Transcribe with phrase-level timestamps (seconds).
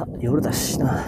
[0.00, 1.04] さ、夜だしな。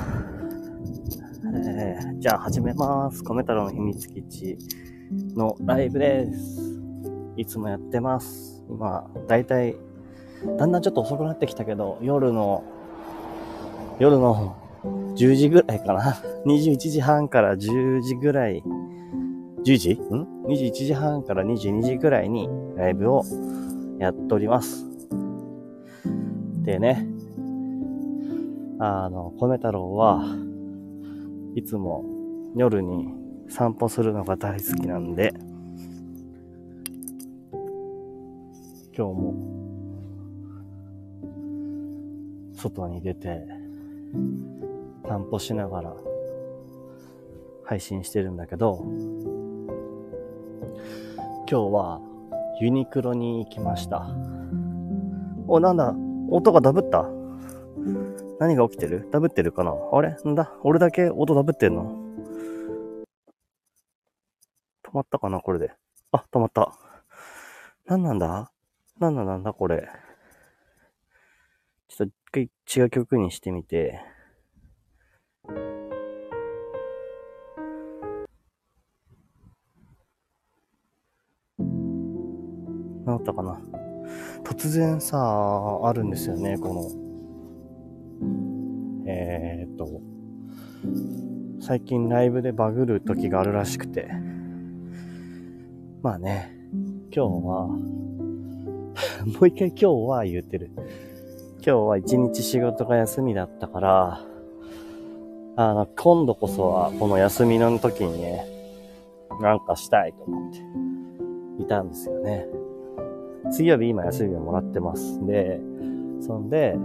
[1.54, 3.23] えー、じゃあ始めます。
[3.23, 4.58] 米太郎の秘密基地
[5.34, 6.60] のライブです。
[7.36, 8.62] いつもやってます。
[8.68, 9.77] 今、だいたい、
[10.59, 12.64] だんだんちょっと遅くなってきたけど、夜の、
[13.99, 16.18] 夜の10時ぐらいかな。
[16.45, 18.63] 21時半から10時ぐらい、
[19.64, 19.95] 10時？
[19.95, 23.25] ん ?21 時半から22時ぐらいにライブを
[23.99, 24.85] やっております。
[26.63, 27.11] でね、
[28.85, 30.25] あの、米太郎は
[31.54, 32.04] いつも
[32.56, 33.14] 夜に
[33.48, 35.32] 散歩するのが大好きなんで、
[38.92, 39.34] 今日も
[42.56, 43.46] 外に出て
[45.06, 45.94] 散歩しながら
[47.62, 48.84] 配信してるんだけど、
[51.48, 52.00] 今日は
[52.60, 54.08] ユニクロに行きました。
[55.46, 55.94] お、なんだ？
[56.30, 57.08] 音がダブった？
[58.41, 59.08] 何が起きてる？
[59.12, 59.72] ダブってるかな？
[59.92, 60.16] あれ？
[60.25, 60.52] なんだ？
[60.62, 61.97] 俺だけ音ダブってんの？
[64.84, 65.41] 止まったかな？
[65.41, 65.72] これで。
[66.11, 66.72] あ、止まった。
[67.86, 68.50] 何なんだ？
[68.98, 69.53] 何なんなんだ？
[69.53, 69.88] これ。
[71.88, 74.00] ちょっと一回違う曲にしてみて。
[83.06, 83.60] 治ったかな？
[84.44, 87.02] 突然さ、あるんですよね、この。
[89.06, 90.00] えー、っと、
[91.61, 94.09] 最近ライブでバグる時があるらしくて。
[96.03, 96.53] まあね、
[97.14, 97.78] 今日は、 も
[99.42, 100.70] う一回今日は言ってる。
[101.64, 104.20] 今日は一日仕事が休みだったから、
[105.55, 108.44] あの、今度こそはこの休みの時にね、
[109.41, 110.53] なんかしたいと思っ
[111.59, 112.47] ていたんですよね。
[113.50, 115.25] 水曜日今休みをもらってます。
[115.27, 115.61] で、
[116.20, 116.77] そんで、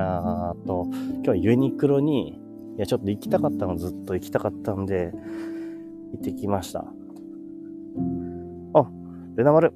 [0.00, 2.40] あと、今日はユニクロに、
[2.76, 5.12] いや、ちょっと行きたかったの、ずっと行きたかったんで、
[6.12, 6.84] 行ってきました。
[8.74, 8.90] あ、
[9.34, 9.72] ルナ丸、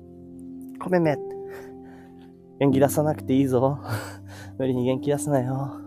[0.78, 1.16] ごめんめ。
[2.58, 3.78] 元気出さなくていいぞ。
[4.58, 5.78] 無理に元気出すなよ。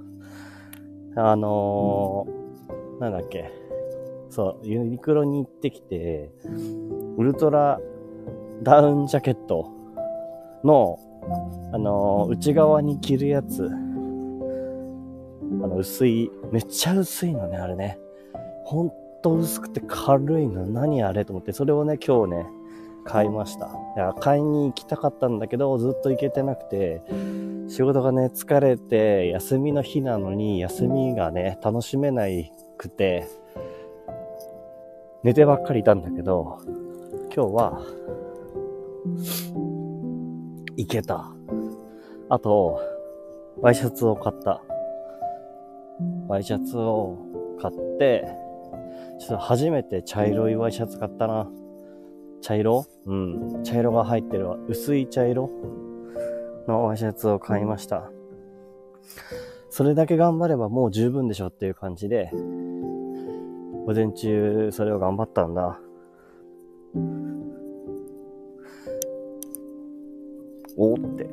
[1.16, 3.52] あのー、なんだっけ。
[4.30, 6.34] そう、ユニクロに行ってきて、
[7.18, 7.80] ウルトラ
[8.64, 9.72] ダウンジャケット
[10.64, 11.00] の、
[11.74, 13.70] あのー内側に着るやつ、
[15.64, 18.00] あの、薄い、めっちゃ薄いのね、あれね。
[18.64, 20.66] ほんと薄くて軽いの。
[20.66, 22.48] 何あれと思って、それをね、今日ね、
[23.06, 23.68] 買いました。
[23.68, 27.02] いや、買いに行きたかったんだけど、ずっと行けてなくて、
[27.68, 33.28] 仕事がね、疲れて、休みの日なのに、休みがね、楽しめないくて、
[35.24, 36.60] 寝てばっかりいたんだけど、
[37.36, 37.82] 今日は、
[40.78, 41.32] 行けた。
[42.30, 42.80] あと、
[43.60, 44.62] ワイシャツを買った。
[46.28, 47.18] ワイシャツを
[47.62, 48.28] 買って、
[49.20, 51.50] ちょっと初めて茶色いワイシャツ買ったな。
[52.42, 52.86] 茶色？
[53.06, 53.64] うん。
[53.64, 54.58] 茶色が入ってるわ。
[54.68, 55.50] 薄い茶色
[56.68, 58.10] のワイシャツを買いました。
[59.70, 62.32] それだけ頑張ればもう十分でしょっていう感じで、
[63.86, 65.80] 午前中それを頑張ったんだ。
[70.78, 71.30] おーって。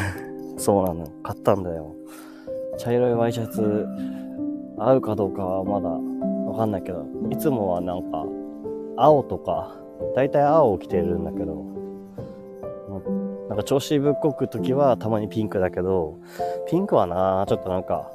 [0.58, 1.06] そうなの。
[1.22, 1.94] 買ったんだよ。
[2.78, 3.86] 茶色いワイシャツ、
[4.80, 8.24] 合うかどうかはまだわかんないけど、いつもはなんか、
[8.96, 9.76] 青とか、
[10.14, 11.64] だいたい青を着てるんだけど、
[13.48, 16.18] なんか調子ぶっこく時はたまにピンクだけど、
[16.68, 18.10] ピンクはなちょっとなんか、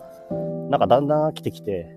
[0.69, 1.95] なんかだんだん飽きてきて、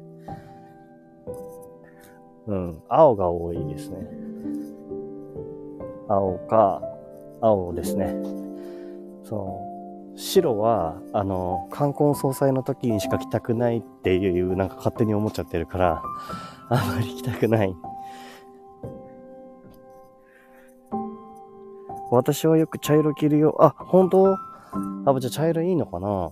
[2.47, 3.97] うん、青が多いですね。
[6.09, 6.83] 青か、
[7.41, 8.15] 青ですね。
[9.25, 9.68] そう。
[10.19, 16.03] 白は、あの、冠婚葬祭の時にしか着たくないっていう、なんか勝手に思っちゃってるから、
[16.69, 17.75] あんまり着たくない。
[22.11, 23.56] 私はよく茶色着るよ。
[23.61, 24.32] あ、本当？
[24.32, 24.38] あ、
[25.20, 26.31] じゃあ茶色いいのかな？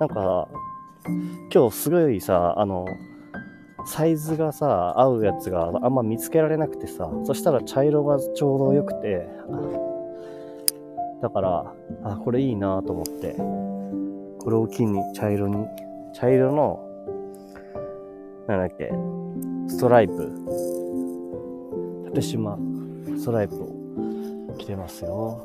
[0.00, 0.48] なんか、
[1.52, 2.86] 今日すごいさ、あの、
[3.84, 9.28] サイズがさ、合うやつがあんま見つけられなくてさ、そしたら茶色がちょうど良くて、
[11.20, 11.74] だから、
[12.04, 13.34] あ、これいいなと思って、
[14.38, 15.66] これを機に茶色に、
[16.14, 16.80] 茶色の、
[18.46, 18.92] なんだっけ、
[19.68, 20.32] ストライプ、
[22.06, 22.58] 縦縞
[23.18, 25.42] ストライプを着てますよ。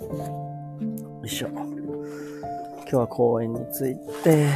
[0.00, 1.48] よいしょ。
[1.48, 4.46] 今日は公園に着いて、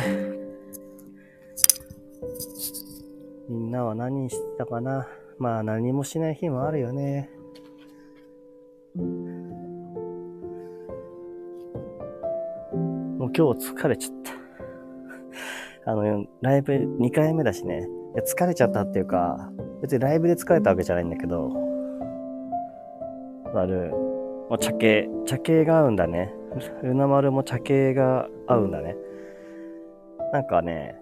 [3.49, 5.06] みんなは何してたかな
[5.38, 7.31] まあ何もしない日もあるよね。
[13.36, 14.16] 今日疲れちゃっ
[15.84, 15.92] た。
[15.92, 19.52] あの、ライブ2回目だしね、いや疲れちゃったっていうか、
[19.82, 21.50] 別にライブで疲れたわけじゃないんだけど、
[23.54, 26.34] ある、もう茶系、茶系が合うんだね。
[26.82, 28.96] ルナ丸も茶系が合うんだね。
[30.32, 30.98] なんかね、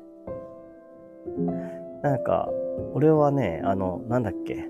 [2.02, 2.50] なんか、
[2.94, 4.68] 俺はね、あの、なんだっけ、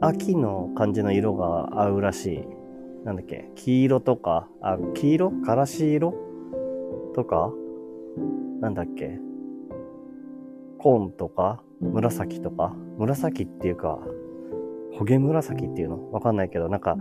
[0.00, 2.48] 秋の感じの色が合うらしい。
[3.04, 5.30] なんだっけ、黄色とか、あ、黄色？
[5.42, 6.25] からし色？
[7.16, 7.50] とか
[8.60, 9.18] なんだっけ？
[10.78, 12.76] 紺とか紫とか？
[12.98, 13.98] 紫っていうか、
[14.98, 16.12] 焦げ紫っていうの？
[16.12, 16.96] わかんないけど、なんか、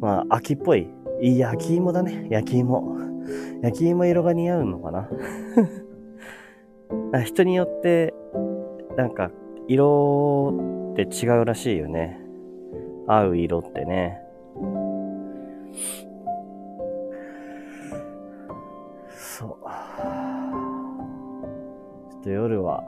[0.00, 0.88] まあ、秋っぽい。
[1.22, 2.26] いい焼き芋だね。
[2.28, 2.98] 焼き芋。
[3.62, 5.08] 焼き芋色が似合うのかな？
[7.24, 8.14] 人によって、
[8.96, 9.30] なんか、
[9.66, 10.52] 色
[10.92, 12.20] って違うらしいよね。
[13.06, 14.20] 合う色ってね。
[22.26, 22.82] と夜は、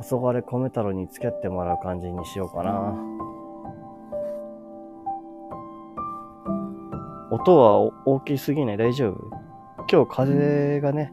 [0.00, 2.94] 黄昏米太郎に付き合ってもらう感じにしようかな。
[7.30, 9.30] 音は大きすぎない大丈夫？
[9.92, 11.12] 今日風がね、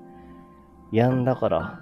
[0.94, 1.80] 止んだから、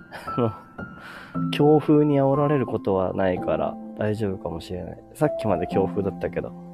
[1.53, 5.03] 強風に煽られることはないから大丈夫かもしれない。
[5.13, 6.64] さっきまで強風だったけど。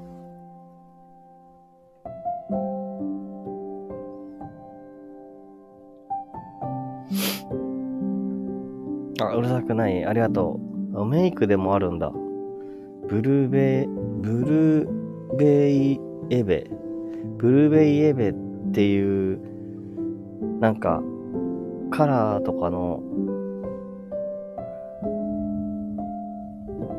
[9.22, 10.06] あ、うるさくない。
[10.06, 10.60] ありがと
[10.94, 11.06] う。
[11.06, 12.12] メイクでもあるんだ。
[13.08, 13.88] ブルーベイ、
[14.22, 16.70] ブルーベイエベ。
[17.38, 18.34] ブルーベイエベっ
[18.74, 19.40] ていう、
[20.60, 21.02] なんか、
[21.92, 23.02] カラーとかの、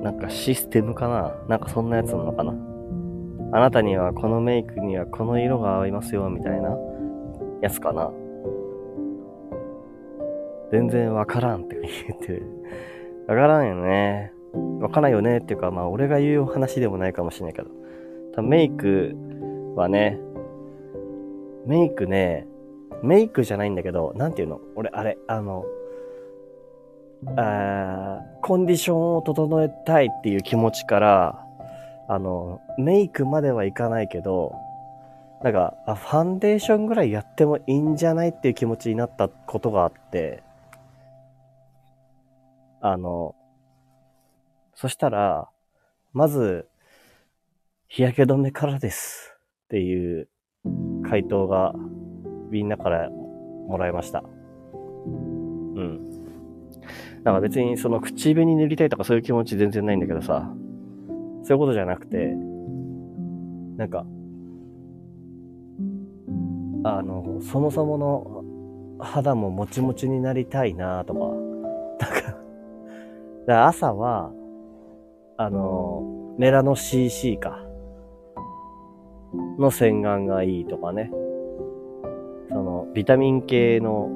[0.02, 2.52] なんかシステムかななんかそんなやつなのかな
[3.52, 6.76] あなたにはこのメイクにはこの色が合いますよ、みたいな
[7.60, 8.10] やつかな
[10.72, 12.42] 全然わからんって言ってる。
[13.28, 14.32] わからんよね。
[14.80, 17.68] わからんよねっていうか、まあ俺が言う話でもないかもしれないけど。
[18.34, 19.14] 多分メイク
[19.76, 20.18] はね、
[21.66, 22.46] メイクね、
[23.02, 24.60] メイクじゃないんだけど、なんていうの？
[24.74, 25.64] 俺、あれ、あの、
[27.36, 31.46] あコンディションを整えたいっていう気持ちから、
[32.08, 34.54] あの、メイクまではいかないけど、
[35.42, 40.42] なんか、ファンデーションぐらいやってもいいんじゃないっていう気持ちになったことがあって、
[42.82, 43.36] あの、
[44.74, 45.48] そしたら、
[46.12, 46.68] まず、
[47.86, 49.36] 日焼け止めからです
[49.66, 50.28] っていう
[51.08, 51.72] 回答が
[52.50, 54.24] みんなからもらいました。
[55.04, 56.00] うん。
[57.22, 60.52] なんか別にその口紅塗りたいとかそういう気持ち全然ないんだけどさ、
[61.44, 62.34] そういうことじゃなくて、
[63.76, 64.04] なんか、
[66.84, 71.20] あの、そもそもの肌ももちもちになりたいなとか、
[72.06, 72.42] なんか、
[73.42, 74.32] だから朝は、
[75.36, 77.58] あの、メラノ CC か、
[79.58, 81.10] の洗顔がいいとかね。
[82.48, 84.08] その、ビタミン系の、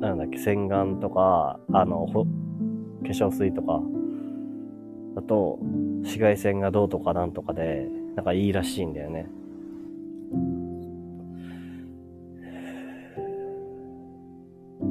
[0.00, 2.30] なんだっけ、洗顔とか、あの、ほ化
[3.08, 3.80] 粧水とか、
[5.16, 5.58] だと、
[6.02, 9.28] 紫外線がどうとかなんとかで、なんかいいらしいんだよね。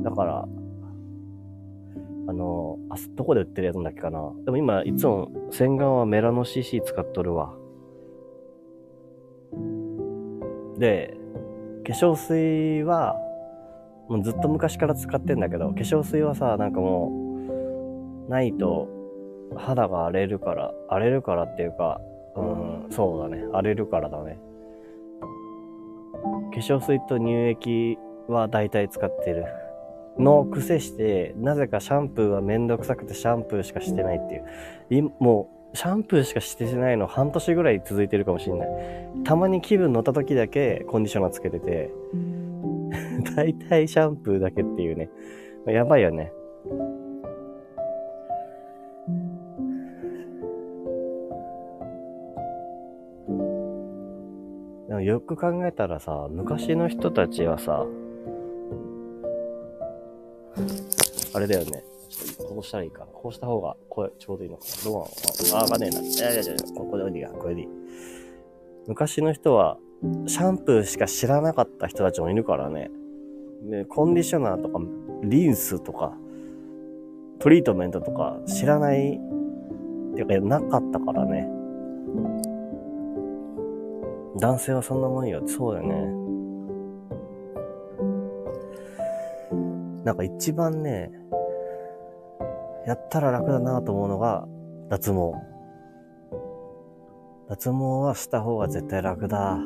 [0.04, 0.48] だから、
[2.28, 4.20] あの、あ、どこで売ってるやつだっけかな。
[4.46, 7.54] でも今、いつも洗顔はメラノ CC 使っとるわ。
[10.78, 11.18] で、
[11.86, 13.16] 化粧水は、
[14.10, 17.12] もうずっと昔から使ってんだけど、化粧水はさ、なんかも
[18.28, 18.90] う、ないと
[19.56, 22.02] 肌が荒れるから、荒れるからっていうか、
[22.36, 23.44] うん、そうだね。
[23.54, 24.38] 荒れるからだね。
[26.52, 29.46] 化粧水と乳液は大体使ってる。
[30.20, 34.44] の癖して、なぜかシャンプーはめんどくさくてシャンプーしかしてないって
[34.90, 35.12] いう。
[35.20, 38.70] もう、シャンプーしかしてないの半年ぐらい続いてるかもしれない。
[39.24, 41.92] たまに気分乗った時だけコンディショナーつけてて、
[43.36, 45.10] 大体シャンプーだけっていうね。
[45.68, 46.32] やばいよね。
[54.88, 57.86] でもよく考えたらさ、昔の人たちはさ、
[61.34, 61.84] あれだよね。
[62.38, 63.06] こうしたらいいか。
[63.14, 64.84] こうした方が声ちょうどいいのかな。
[64.84, 65.04] どう
[65.54, 66.02] あ、わかんねえな。
[66.02, 67.68] いやいやいや、ここでいいや、これでいい。
[68.88, 69.78] 昔の人は、
[70.28, 72.90] シャンプーしか知らなかった人たちもいるからね。
[73.64, 74.80] ね、コンディショナーとか、
[75.24, 76.16] リンスとか、
[77.40, 81.50] トリートメントとか知らない、っていうか、なかったからね。
[84.40, 85.42] 男性はそんなもんよ。
[85.48, 86.27] そうだよね。
[90.08, 91.12] なんか一番ね、
[92.86, 94.48] やったら楽だなと思うのが
[94.90, 95.34] 脱毛。
[97.50, 99.58] 脱毛はした方が絶対楽だ。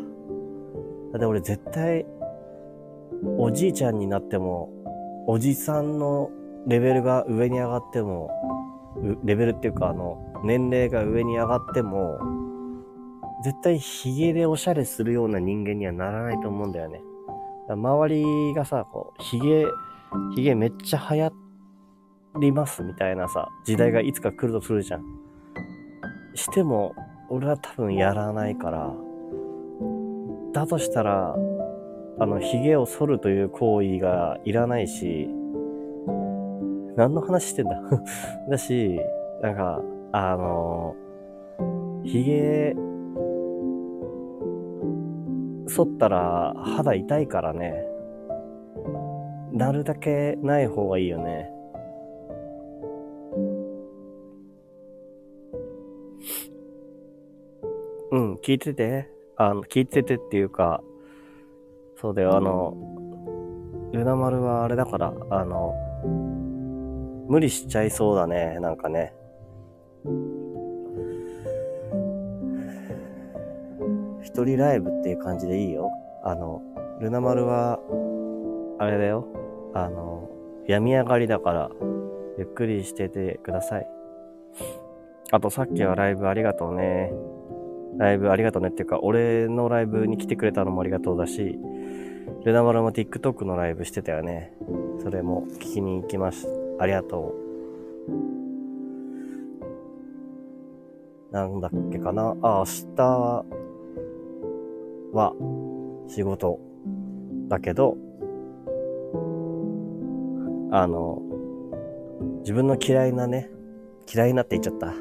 [1.11, 2.07] だって俺絶対、
[3.37, 4.71] おじいちゃんになっても、
[5.27, 6.31] おじさんの
[6.65, 8.31] レベルが上に上がっても、
[9.23, 12.17] レベルっていうかあの、年齢が上に上がっても、
[13.43, 16.99] 絶対ヒゲでおしゃれするような人間にはならないと思うんだよね。
[17.69, 19.67] 周りがさ、こう、ヒゲ、
[20.35, 21.31] ヒゲめっちゃ流行
[22.39, 25.03] りますみたいなさ、時代がいつか来るとするじゃん。
[26.35, 26.95] しても、
[27.29, 28.93] 俺は多分やらないから、
[30.53, 31.35] だとしたら、
[32.19, 35.27] あの、髭を剃るという行為がいらないし、
[36.95, 37.81] 何の話してんだ？
[38.49, 38.99] だし、
[39.41, 40.95] なんか、あの、
[42.03, 42.75] 髭、
[45.67, 47.90] 剃ったら肌痛いからね。
[49.51, 51.51] なるだけない方がいいよね。
[58.11, 59.09] うん、聞いてて。
[59.37, 60.83] あの、聞いててっていうか、
[61.99, 62.75] そうだよ、あの、
[63.91, 65.73] ルナ丸はあれだから、あの、
[67.27, 69.13] 無理しちゃいそうだね、なんかね。
[74.21, 75.89] 一人ライブっていう感じでいいよ。
[76.23, 76.61] あの、
[76.99, 77.79] ルナ丸は、
[78.81, 79.27] あれだよ。
[79.75, 80.27] あの、
[80.67, 81.69] 病み上がりだから、
[82.39, 83.87] ゆっくりしててください。
[85.31, 87.13] あとさっきはライブありがとうね。
[87.99, 91.59] ライブありがとうねっていうか、俺のライブに来てくれたのもありがとうだし、
[92.43, 94.51] ルナマルも TikTok のライブしてたよね。
[95.03, 96.47] それも聞きに行きます。
[96.79, 97.35] ありがと
[101.31, 101.35] う。
[101.35, 103.45] なんだっけかなあ、明日
[105.13, 105.35] は
[106.07, 106.59] 仕事
[107.47, 107.95] だけど、
[110.71, 111.21] あの、
[112.39, 113.49] 自分の嫌いなね、
[114.11, 114.93] 嫌いなって言っちゃった。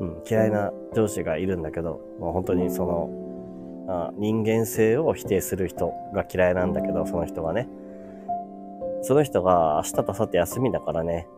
[0.00, 3.10] うん、嫌いな上司がいるんだけど、もう本当にその、
[3.88, 7.68] あ人間性を否定する人が嫌いなんだけど、その人はね。
[9.02, 11.28] その人が明日と明後日休みだからね、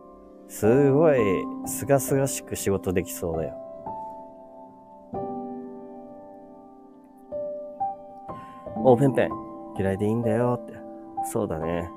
[0.47, 1.17] すごい、
[1.65, 3.55] すがすがしく仕事できそうだよ。
[8.77, 9.29] おペンペン、
[9.77, 10.73] 嫌いでいいんだよって。
[11.25, 11.89] そうだね。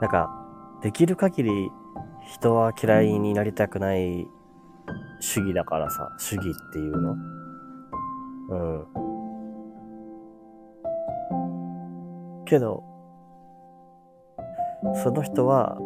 [0.00, 0.30] なんか、
[0.82, 1.70] できる限り
[2.24, 4.28] 人は嫌いになりたくない
[5.20, 7.16] 主義だからさ、主義っていうの？
[8.50, 8.86] うん。
[12.44, 12.84] けど、
[15.02, 15.78] その人は、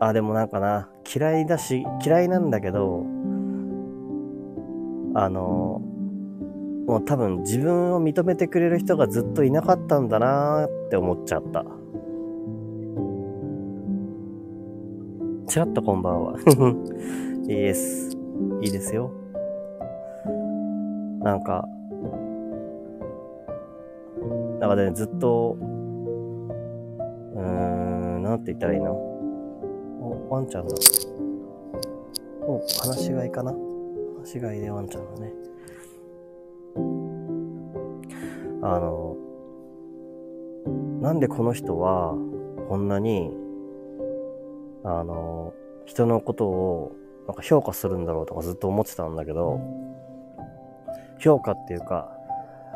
[0.00, 3.04] あ、でもなんかな、嫌いだし、嫌いなんだけど、
[5.14, 5.82] あの、
[6.86, 11.64] もう多分自分を認めてくれる人がずっといなかったんだなーって思っちゃった。
[15.48, 16.38] ちらっとこんばんは。
[17.48, 18.10] いいです。
[18.60, 19.10] いいですよ。
[21.20, 21.66] なんか、
[24.60, 28.92] なんかね、ずっと、うーん、なんて言ったらいいの？
[28.92, 30.74] お、ワンちゃんだ。
[32.42, 33.52] お、話し飼いかな？
[34.18, 35.32] 話し飼いでワンちゃんだね。
[38.60, 39.16] あの、
[41.00, 42.14] なんでこの人は、
[42.68, 43.34] こんなに、
[44.84, 45.52] あの、
[45.86, 46.92] 人のことを
[47.26, 49.60] なんか評価するんだろうとかずっと思ってたんだけど、
[51.18, 52.10] 評価っていうか、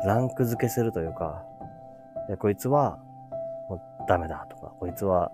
[0.05, 1.43] ランク付けするというか、
[2.39, 2.99] こいつは、
[3.69, 5.31] もうダメだとか、こいつは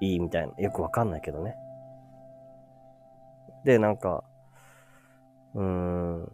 [0.00, 1.56] いいみたいな、よくわかんないけどね。
[3.64, 4.24] で、なんか、
[5.54, 6.32] うーん、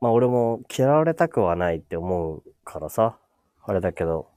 [0.00, 3.18] まあ俺も嫌われたくはないって思うからさ、
[3.62, 4.28] あれだけど、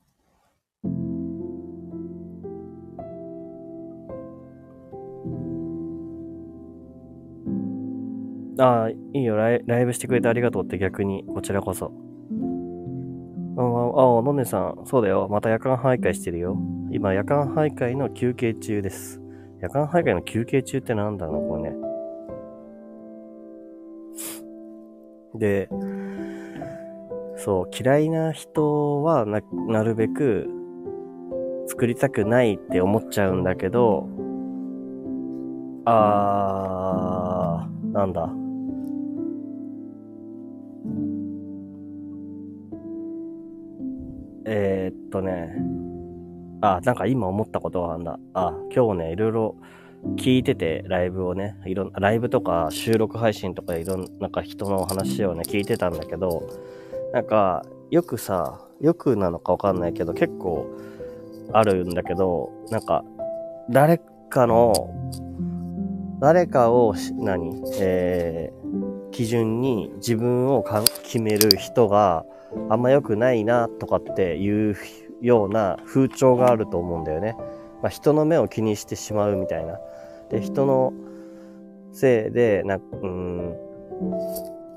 [8.60, 11.94] ああ、いいよライ、ライブしてくれてありがとうって逆に、こちらこそ。
[13.58, 15.28] ああ、のねさん、そうだよ。
[15.30, 16.58] また夜間徘徊してるよ。
[16.92, 19.22] 今、夜間徘徊の休憩中です。
[19.62, 21.78] 夜間徘徊の休憩中ってなんだろう、これね。
[25.36, 25.70] で、
[27.38, 30.50] そう、嫌いな人はな、なるべく
[31.68, 34.10] 作りたくないって思っちゃうんだけど、
[35.86, 38.30] あー、なんだ？
[44.52, 45.56] えー、っとね、
[46.62, 48.20] あ、なんか今思ったことがあんだ。
[48.34, 49.56] あ、今日ね、いろいろ
[50.16, 56.48] 聞いてて、ライブをね、いろんライブとか収録配信とかいろんな、んか人の話をね、聞いてたんだけど、
[57.14, 60.66] なんか、よくさ、よくなのかわかんないけど、結構
[61.54, 63.04] あるんだけど、なんか、
[63.70, 64.00] 誰
[64.32, 64.74] かの、
[66.20, 67.62] 誰かを、何？
[67.80, 72.26] えー、基準に自分をか決める人が
[72.70, 74.76] あんま良くないなとかっていう
[75.22, 77.36] ような風潮があると思うんだよね。
[77.82, 79.80] まあ、人の目を気にしてしまうみたいな。
[80.30, 80.94] で、人の
[81.92, 83.56] せいで、な、うん、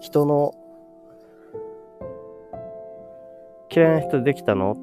[0.01, 0.55] 人の
[3.75, 4.77] 嫌いな人できたの？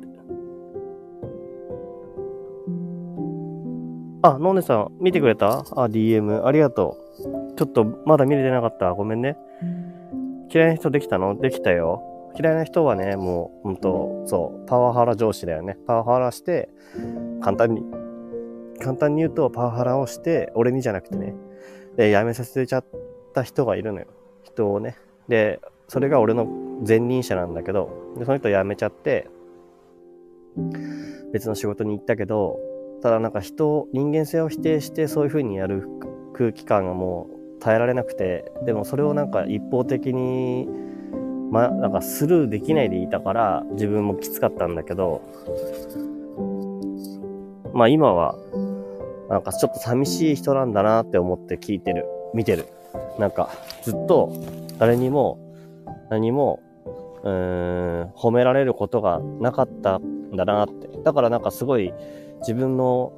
[4.22, 5.60] あ、ノーネさん、見てくれた？
[5.60, 6.44] あ、DM。
[6.46, 7.56] ありがとう。
[7.56, 8.94] ちょっと、まだ見れてなかった。
[8.94, 9.38] ごめんね。
[10.52, 12.04] 嫌いな人できたのできたよ。
[12.40, 15.78] 嫌いな人はね、もう、ほんと、そう、パワハラ上司だよね。
[15.86, 16.70] パワハラして、
[17.42, 17.84] 簡単に、
[18.80, 21.36] 簡単に言うと、パワハラをして、俺にじゃなくてね、
[21.98, 22.86] で、辞めさせちゃっ
[23.34, 24.08] た人がいるのよ。
[24.44, 24.96] 人をね。
[25.28, 26.46] で、それが俺の
[26.88, 29.28] 前任者なんだけど、でその人辞めちゃって、
[31.34, 32.58] 別の仕事に行ったけど、
[33.02, 35.88] ただなんか人、人間性を否定してそういう風にやる
[36.34, 37.28] 空気感がも
[37.58, 40.70] う耐えられなくて、でもそれをなんか一方的に、
[41.52, 45.22] まあ、なんかスルーできないでいたから自分もきつかったんだけど、
[47.74, 48.36] まあ今は、
[49.30, 52.68] なんかちょっと寂しい人なんだなって思って聞いてる、見てる。
[53.18, 53.50] なんか
[53.84, 54.32] ずっと
[54.78, 55.40] 誰にも
[56.10, 56.62] 何も、
[57.24, 60.88] うーん、褒められることがなかったんだなって。
[61.04, 61.94] だからなんかすごい
[62.42, 63.12] 自分の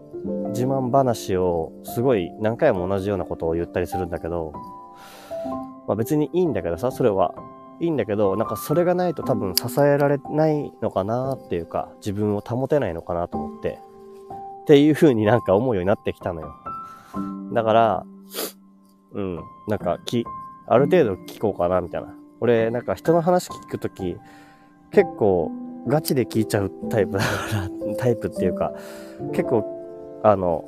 [0.49, 4.53] 自慢話をすごい何回も同じようなことを言ったりするんだけど、
[5.87, 7.33] まあ別にいいんだけどさ、それは。
[7.79, 13.79] いいんだけど、なんかそれがないと多分支えられないのかなっていうか、自分を保てないのかなと思って、
[14.61, 16.55] っていう風になんか思うようになってきたのよ。
[17.53, 18.05] だから、
[19.13, 20.25] うん、なんかき、
[20.67, 22.13] ある程度聞こうかなみたいな。
[22.39, 24.17] 俺、なんか人の話聞くとき、
[24.91, 25.51] 結構
[25.87, 28.73] ガチで聞いちゃうタイプだから、 タイプっていうか、
[29.31, 29.63] 結構、
[30.23, 30.63] あの、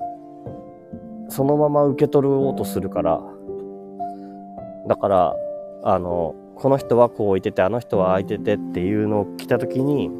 [1.29, 3.21] そのまま受け取ろうとするから、
[4.87, 5.35] だから、
[5.83, 10.11] あの、この人はこう置いてて、あの人は空いててっていうのを来た時に、う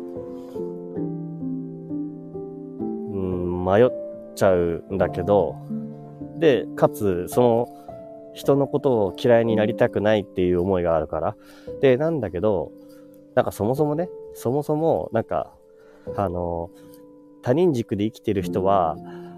[3.18, 3.90] ん、迷っ
[4.36, 5.56] ちゃうんだけど、
[6.40, 7.70] で、かつ、その、
[8.34, 11.38] 人のことを嫌いになりたくないっていう思いがあるから。
[11.80, 12.74] で、なんだけど、
[13.36, 15.54] なんかそもそもね、そもそも、なんか、
[16.18, 16.72] あの、
[17.42, 18.98] 他人軸で生きてる人は、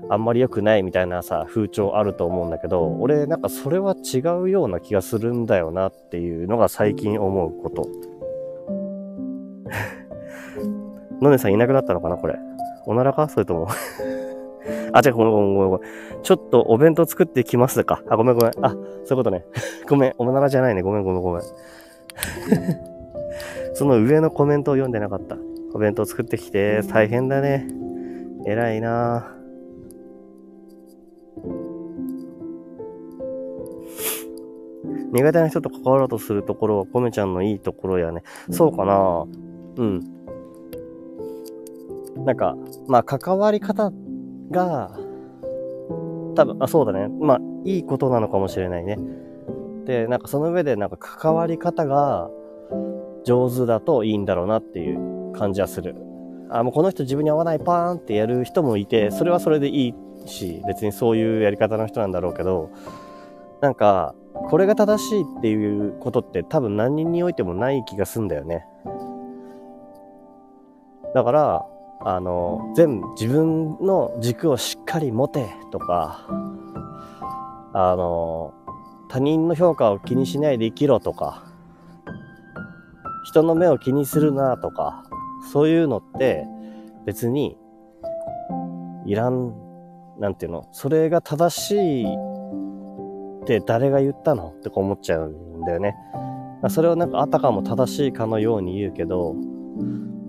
[0.09, 7.87] あんまり良くないみたいなさ、風潮あると思うんだけど、俺なんかそれは違うような気がするんだよなっていうのが最近思うこと。
[11.21, 12.35] のねさんいなくなったのかなこれ。
[12.85, 13.29] おならか？
[13.29, 13.67] それとも
[14.93, 15.89] あ、違う、ごめんごめんごめんごめん。
[16.21, 18.01] ちょっとお弁当作ってきますか。
[18.09, 18.65] あ、ごめんごめん。
[18.65, 19.45] あ、そういうことね。
[19.89, 20.81] ごめん、おならじゃないね。
[20.81, 21.41] ごめんごめんごめん。
[23.73, 25.37] その上のコメントを読んでなかった。
[25.73, 27.67] お弁当作ってきて、大変だね。
[28.45, 29.34] 偉いな
[35.15, 38.21] 苦手な人と関わろうとするところは、コメちゃんのいいところやね。
[38.51, 39.25] そうかな
[39.77, 40.01] うん。
[42.25, 42.55] なんか、
[42.87, 43.91] まあ、関わり方
[44.51, 44.91] が、
[46.35, 47.07] 多分、あ、そうだね。
[47.07, 48.99] まあ、いいことなのかもしれないね。
[49.85, 52.29] で、なんかその上で、なんか関わり方が
[53.23, 55.95] 上手だといいんだろうなっていう感じはする。
[56.49, 59.93] あ、もうこの人自分に合わないパーンってやる人もいて、それはそれでいい
[60.25, 62.69] し、別にそういうやり方の人なんだろうけど、
[63.61, 64.13] なんか、
[64.49, 68.65] これが正しいっていうことって多分何人においてもない気がすんだよね。
[71.13, 71.65] だから、
[72.01, 76.27] あの、全部自分の軸をしっかり持てとか、
[77.73, 78.53] あの、
[79.09, 81.45] 他人の評価を気にしないで生きろとか、
[83.23, 85.03] 人の目を気にするなとか、
[85.51, 86.45] そういうのって
[87.05, 87.57] 別に
[89.05, 89.53] いらん、
[90.19, 92.05] なんていうの、それが正しい
[93.45, 94.55] って誰が言ったの？
[94.57, 95.95] ってこう思っちゃうんだよね。
[96.69, 99.35] それをなんかあたかも正しいかのように言うけど、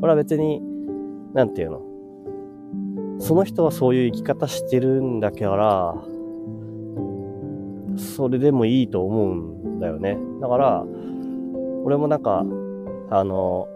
[0.01, 0.61] これは別に、
[1.33, 1.81] なんていうの、
[3.19, 5.95] その人はそういう生き方してるんだから、
[7.97, 10.19] それでもいいと思うんだよね。
[10.43, 10.85] だから、
[11.85, 12.45] 俺もなんか、
[13.09, 13.67] あの、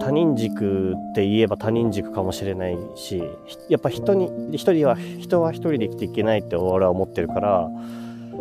[0.00, 3.22] 他人軸って言えば他人軸かもしれないし、
[3.68, 7.68] やっぱ人に、一人は、人は一人で生きていけないって俺は思ってるから、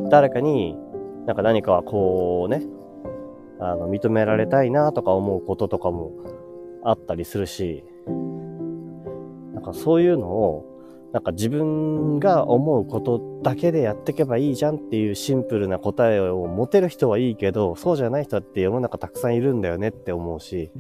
[0.10, 0.78] 誰かに
[1.26, 2.62] なんか何かこうね、
[3.60, 6.12] あの、認められたいなとか思うこととかも
[6.84, 7.84] あったりするし、
[9.54, 10.66] なんかそういうのを
[11.14, 20.72] なんか自分が思うことだけでやっていけばいいじゃんっていうシンプルな答えを持てる人はいいけど、そうじゃない人って世の中たくさんいるんだよねって思うし、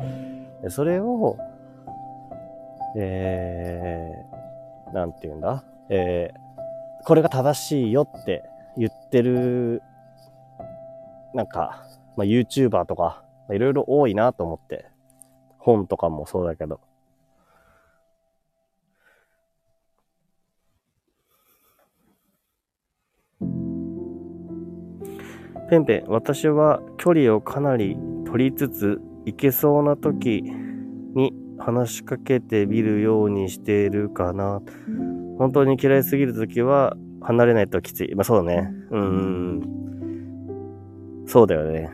[0.70, 1.38] それを、
[2.96, 5.64] えー、なんて言うんだ？
[5.90, 8.44] えー、これが正しいよって
[8.78, 9.82] 言ってる、
[11.34, 11.84] なんか、
[12.16, 14.86] まあ、YouTuber とか、いろいろ多いなと思って。
[15.58, 16.80] 本とかもそうだけど。
[25.70, 34.62] ペンペン、私は距離をかなり取りつつ、行けそうな時に話しかけてみるようにしているかな。
[35.38, 36.96] 本当に嫌いすぎる時は
[37.28, 38.16] 離れないときつい。
[38.16, 38.72] まあそうだね。
[38.90, 39.62] うん。
[41.26, 41.92] そうだよね。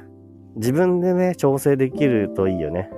[0.58, 2.92] 自分でね、調整できるといいよね。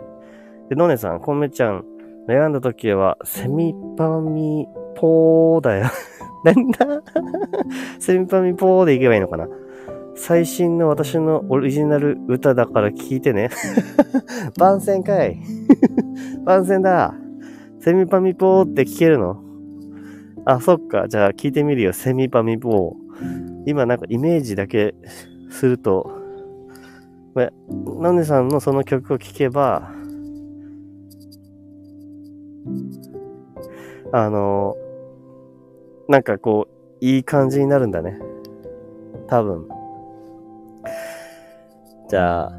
[0.69, 1.85] で、ノネさん、コメちゃん、
[2.27, 5.85] 悩んだ時は、セミパミポーだよ。
[6.43, 7.01] なんだ？
[7.99, 9.47] セミパミポーでいけばいいのかな？
[10.15, 13.49] 最新の私のオリジナル歌だから聞いてね。
[14.59, 15.39] 番宣かい
[16.43, 17.15] 番宣だ。
[17.79, 19.44] セミパミポーって聞けるの？
[20.45, 21.07] あ、そっか。
[21.07, 21.91] じゃあ聞いてみるよ。
[21.91, 23.63] セミパミポー。
[23.65, 24.93] 今なんかイメージだけ
[25.49, 26.21] すると、
[27.33, 27.49] ま
[27.99, 29.91] ナネさんのその曲を聴けば、
[34.13, 34.77] あの、
[36.07, 38.19] なんかこう、いい感じになるんだね。
[39.27, 39.67] 多分。
[42.07, 42.51] じゃあ、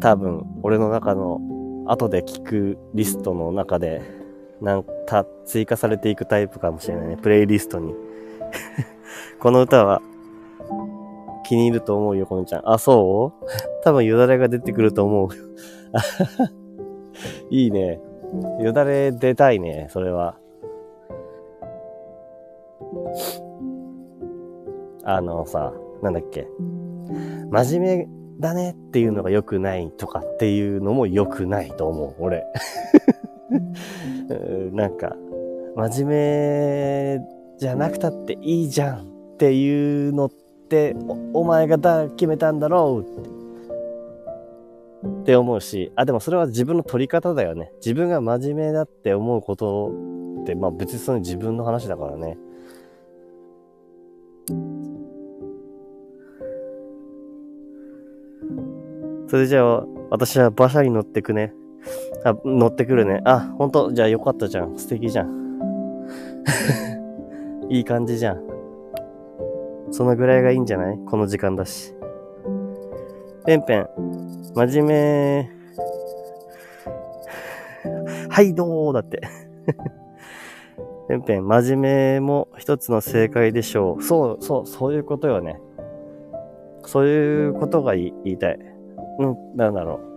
[0.00, 1.40] 多分、俺の中の
[1.86, 4.21] 後で聞くリストの中で、
[4.62, 7.16] なんか追加されていくタイプかもしれないね。
[7.16, 7.94] プレイリストに。
[9.40, 10.00] この歌は
[11.44, 12.62] 気に入ると思うよ、このちゃん。
[12.70, 13.46] あ、そう？
[13.82, 15.28] 多分よだれが出てくると思う。
[17.50, 18.00] いいね。
[18.60, 20.36] よだれ出たいね、それは。
[25.04, 25.72] あのさ、
[26.02, 26.46] なんだっけ。
[27.50, 32.46] 真面目だねっていうのが良くないとかっていうのも良くないと思う、俺。
[34.72, 35.16] なんか、
[35.76, 37.20] 真面目
[37.58, 38.98] じゃなくたっていいじゃん
[39.34, 40.30] っていうのっ
[40.68, 40.94] て
[41.34, 43.42] お、お前がだ決めたんだろうって。
[45.22, 47.72] って思うし、あ、でもそれは自分の取り方だよね。
[47.76, 49.92] 自分が真面目だって思うこと
[50.42, 52.38] って、まあ別にその自分の話だからね。
[59.28, 61.54] それじゃあ、私は馬車に乗ってくね。
[62.24, 63.20] あ、乗ってくるね。
[63.24, 64.78] あ、ほんと、じゃあよかったじゃん。
[64.78, 65.58] 素敵じゃん。
[67.68, 68.42] いい感じじゃん。
[69.90, 70.98] そのぐらいがいいんじゃない？
[71.06, 71.94] この時間だし。
[73.44, 73.88] ペンペン、
[74.54, 75.50] 真面目。
[78.30, 78.94] はいどう？
[78.94, 79.20] だって。
[81.08, 84.02] ペンペン、真面目も一つの正解でしょう。
[84.02, 85.60] そう、そう、そういうことよね。
[86.84, 88.58] そういうことが言いたい。
[89.18, 90.11] うん、なんだろう。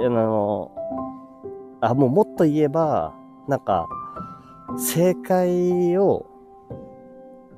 [0.00, 0.70] あの、
[1.80, 3.14] あ、もうもっと言えば、
[3.48, 3.88] なんか、
[4.76, 6.26] 正解を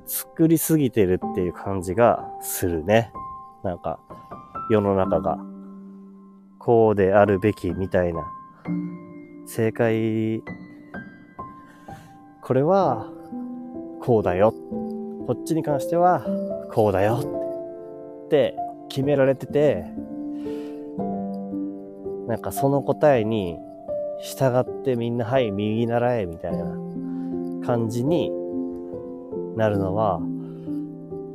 [0.05, 3.11] 作りすぎてるっていう感じがするね。
[3.63, 3.99] なんか、
[4.69, 5.37] 世の中が、
[6.57, 8.25] こうであるべきみたいな。
[9.45, 10.43] 正解、
[12.41, 13.07] これは、
[14.01, 14.53] こうだよ。
[15.27, 16.25] こっちに関しては、
[16.73, 17.19] こうだよ。
[18.25, 18.55] って
[18.89, 19.85] 決められてて、
[22.31, 23.59] なんかその答えに
[24.21, 26.63] 従ってみんな、はい、右習え、みたいな
[27.67, 28.31] 感じに
[29.57, 30.19] なるのは、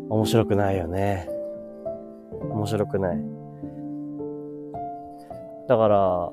[0.09, 1.29] 面白くないよね。
[2.51, 3.19] 面白くない。
[5.69, 6.33] だから、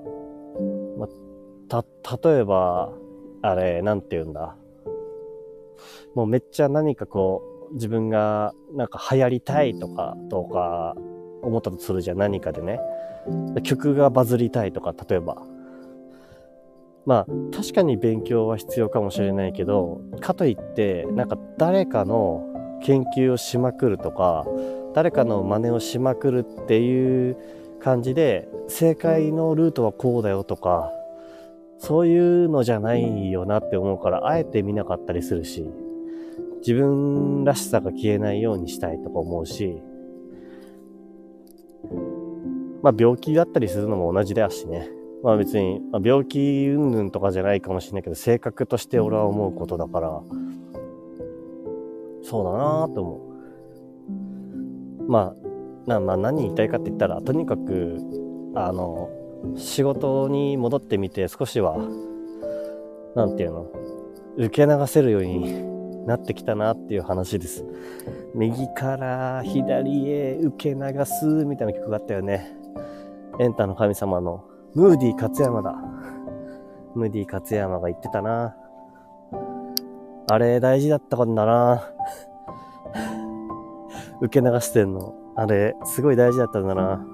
[0.98, 1.10] ま、
[1.68, 1.84] た、
[2.30, 2.94] 例えば、
[3.42, 4.56] あれ、なんて言うんだ。
[6.16, 10.96] もうめっちゃ何かこう、自分がなんか流行りたいとか、とか、
[11.42, 12.80] 思ったとするじゃん、何かでね。
[13.64, 15.44] 曲がバズりたいとか、例えば。
[17.06, 22.46] まあ、確かに勉強は必要かもしれないけど、かといって、なんか誰かの
[22.82, 24.46] 研究をしまくるとか、
[24.94, 27.38] 誰かの真似をしまくるっていう
[27.80, 30.92] 感じで、正解のルートはこうだよとか、
[31.78, 35.70] そういうのじゃないよなって思うから、あえて見なかったりするし、
[36.60, 39.82] 自分らしさが消えないようにしたいとか思うし、
[42.84, 44.90] まあ病気だったりするのも同じだしね。
[45.24, 50.22] まあ別に、まあ、病気云々とかじゃないかもしれないけど、性格として俺は思うことだから、
[52.22, 53.22] そうだなぁと思
[55.00, 55.10] う。
[55.10, 55.34] ま
[55.88, 58.00] あ、なまあ何言いたいかって言ったら、とにかく、
[58.54, 59.10] あの、
[59.56, 61.78] 仕事に戻ってみて少しは、
[63.16, 63.72] なんていうの
[64.38, 67.66] 受け流せるようになってきたなっていう話です。
[68.36, 72.63] 右から左へ受け流すみたいな曲があったよね。
[73.40, 74.44] エンタの神様の
[74.76, 75.74] ムーディ勝山だ。
[76.96, 78.56] ムーディ勝山が言ってたな。
[80.32, 81.82] あれ大事だったことだな。
[84.22, 85.16] 受け流してんの。
[85.36, 87.06] あれ、すごい大事だったんだな。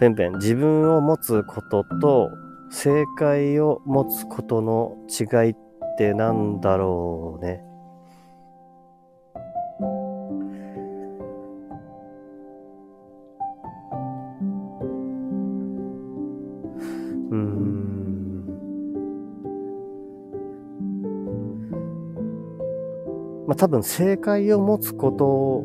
[0.00, 2.30] ペンペン、自分を持つことと
[2.70, 5.56] 正解を持つことの違いっ
[5.96, 7.62] てなんだろうね。
[23.54, 25.64] まあ多分正解を持つこと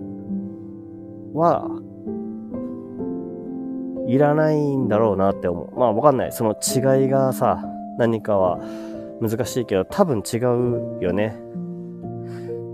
[1.33, 1.67] は、
[4.07, 5.79] いらないんだろうなって思う。
[5.79, 6.31] まあわかんない。
[6.31, 7.63] その違いがさ、
[7.97, 8.59] 何かは
[9.21, 11.35] 難しいけど、多分違うよね。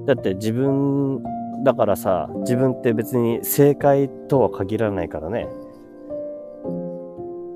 [0.06, 1.24] だって自分
[1.64, 5.48] だからさ、自分って別に正解とは限らないからね。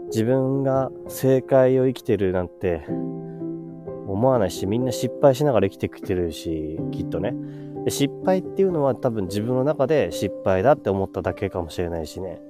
[0.07, 2.85] 自分が正解を生きてるなんて
[4.11, 7.33] 思わないし、みんな失敗しながら生きてきてるし、きっとね。
[7.87, 12.41] 失敗っていうのは多分自分の中で失敗だって思っただけかもしれないしね。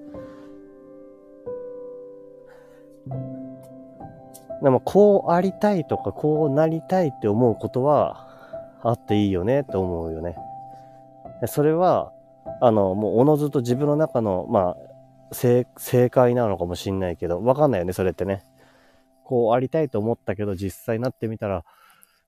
[4.61, 8.27] でもこうありたいとかこうなりたいって思うことは
[8.81, 10.35] あっていいよねって思うよね。
[11.47, 12.11] それは、
[12.61, 14.77] あの、もうおのずと自分の中の、まあ、
[15.31, 15.65] 正
[16.09, 18.43] 解なのかもしんないけど、わかんないよね、それってね。
[19.29, 21.63] こうありたいと思ったけど、実際になってみたら、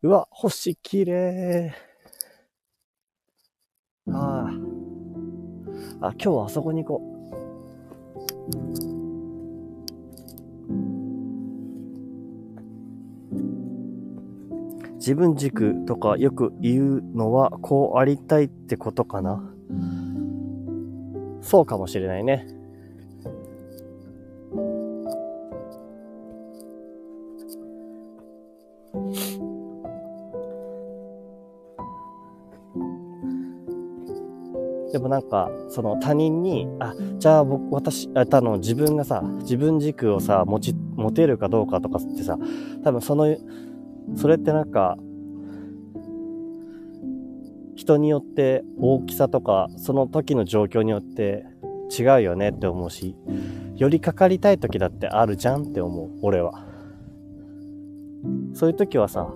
[0.03, 1.73] うわ、星綺麗。
[4.07, 6.09] ああ。
[6.09, 7.11] あ、今日はあそこに行こう。
[14.97, 19.41] 自分軸とかよく言うのはこうありたいってことかな。
[21.41, 22.60] そうかもしれないね。
[34.91, 42.37] でもなんか、その他人に、あ、じゃあ僕、私、あ、たの自分がさ、自分軸をさ、持ち、持てるかどうかとかってさ、
[42.83, 43.35] 多分その
[44.15, 44.97] それってなんか、
[47.75, 51.45] 人によって大きさとか、その時の状況によって
[51.97, 53.15] 違うよねって思うし、
[53.75, 56.65] 寄りかかりたい時だってあるじゃんって思う、俺は。
[58.53, 59.33] そういう時はさ、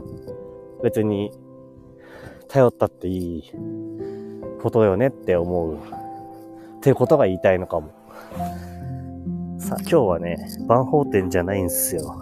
[0.83, 1.31] 別に
[2.47, 3.43] 頼ったっていい
[4.65, 5.75] ことよねって思う。
[5.75, 5.79] っ
[6.81, 7.91] ていうことが言いたいのかも。
[9.59, 12.19] さあ、今日はね、万宝店じゃないんですよ。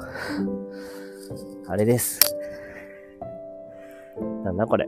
[1.70, 2.20] あれです。
[4.44, 4.86] なんだこれ。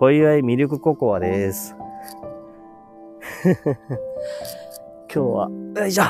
[0.00, 1.76] 小祝ミルクココアです。
[3.54, 3.54] 今
[5.06, 6.02] 日は、よいしょ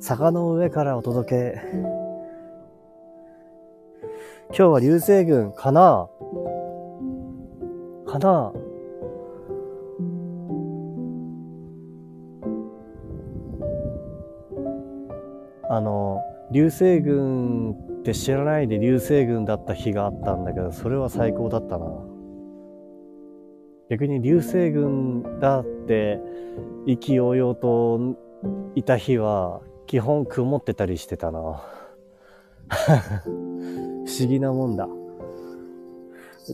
[0.00, 1.60] 坂の上からお届け。
[4.48, 6.08] 今日は流星群かな？
[8.10, 8.52] かな
[15.72, 16.20] あの、
[16.50, 21.86] 流星群って知らないで流星群だった日があったんだけど、それは最高だったな。
[23.88, 26.20] 逆に流星群だって
[26.86, 28.16] 意気揚々と
[28.74, 31.62] いた日は基本曇ってたりしてたな。
[33.24, 33.30] 不
[34.06, 34.88] 思議なもんだ。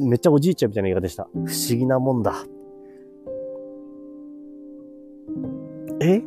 [0.01, 1.25] めっちゃおじいちゃんみたいな言い方でした。
[1.33, 2.35] 不思議なもんだ。
[6.01, 6.23] え？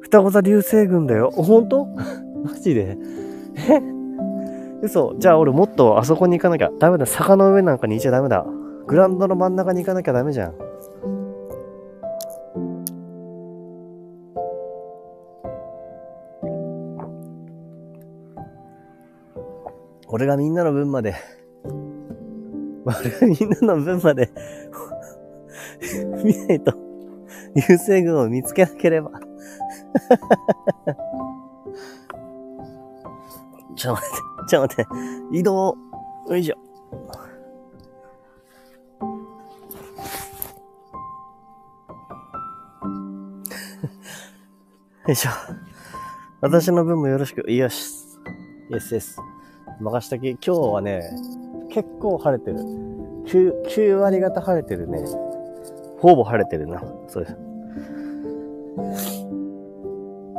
[0.00, 1.30] 双子座流星群だよ。
[1.30, 1.86] 本当？
[2.44, 2.96] マジで？
[3.56, 3.82] え？
[4.82, 5.14] 嘘。
[5.18, 6.70] じゃあ俺もっとあそこに行かなきゃ。
[6.78, 7.06] ダメだ。
[7.06, 8.46] 坂の上なんかにいちゃダメだ。
[8.86, 10.54] グラウンドの真ん中に行かなきゃダメじゃん。
[20.10, 21.14] 俺がみんなの分まで、
[23.22, 24.30] みんなの分まで
[26.24, 26.72] 見ないと、
[27.54, 29.12] 流星群を見つけなければ
[33.76, 34.16] ちょっと待って、
[34.48, 34.86] ちょっと待っ
[35.30, 35.38] て。
[35.38, 35.76] 移動。
[36.28, 36.56] よいしょ。
[45.06, 45.30] よいしょ。
[46.40, 47.50] 私の分もよろしく。
[47.50, 47.90] よし。
[48.70, 49.18] イエスです。
[49.80, 50.30] 任したき。
[50.30, 51.02] 今日はね、
[51.70, 52.58] 結構晴れてる。
[53.26, 55.04] 9、9割方晴れてるね。
[55.98, 56.82] ほぼ晴れてるな。
[57.08, 57.30] そうで
[58.96, 59.26] す。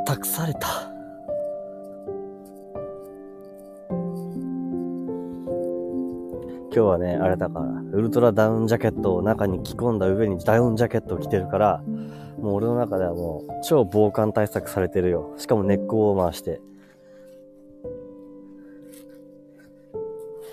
[0.05, 0.89] 託された。
[6.71, 11.83] 今日はね、あれだから、ウルトラダウンジャケットを中に着込んだ上にダウンジャケットを着てるから、
[12.39, 15.33] もう俺の中ではもう超防寒対策されてるよ。
[15.37, 16.61] しかもネックウォーマーして。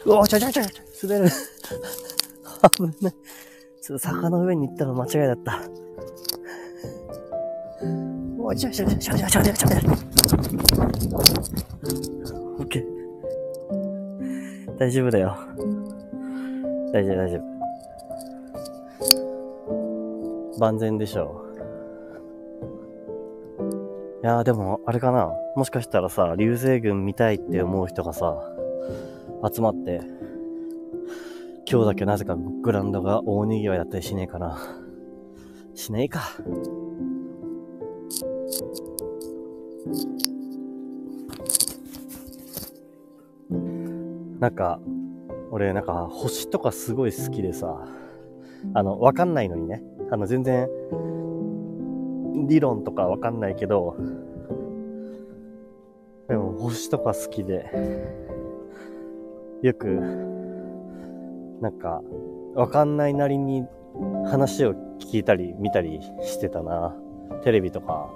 [0.06, 0.62] うわ、ちょちょちょ、
[1.02, 1.28] 滑る。
[2.76, 3.14] 危ない。
[3.82, 5.60] ちょっと坂の上に行ったの間違いだった。
[8.38, 9.66] おい、ちょちょちょちょちょちょちょちょ。
[12.58, 12.84] オッケー。
[14.78, 15.36] 大丈夫だよ。
[16.92, 17.42] 大丈夫大丈夫。
[20.60, 21.46] 万全でしょう。
[24.22, 25.32] いやーでも、あれかな。
[25.56, 28.36] もしかしたらさ、流星群見たいって思う人がさ、
[29.42, 30.00] 集まって、
[31.70, 34.58] 今日だけなぜかグランドが大賑わいだったりしねえかな。
[35.74, 36.22] しねえか。
[44.40, 44.80] なんか、
[45.50, 47.84] 俺なんか星とかすごい好きでさ、
[48.74, 49.82] あの、わかんないのにね。
[50.10, 50.68] あの、全然、
[52.46, 53.96] 理論とかわかんないけど、
[56.28, 58.25] でも星とか好きで、
[59.62, 60.36] よく
[61.60, 62.02] なんか、
[62.54, 63.64] わかんないなりに
[64.26, 66.94] 話を聞いたり見たりしてたな。
[67.42, 68.10] テレビとか、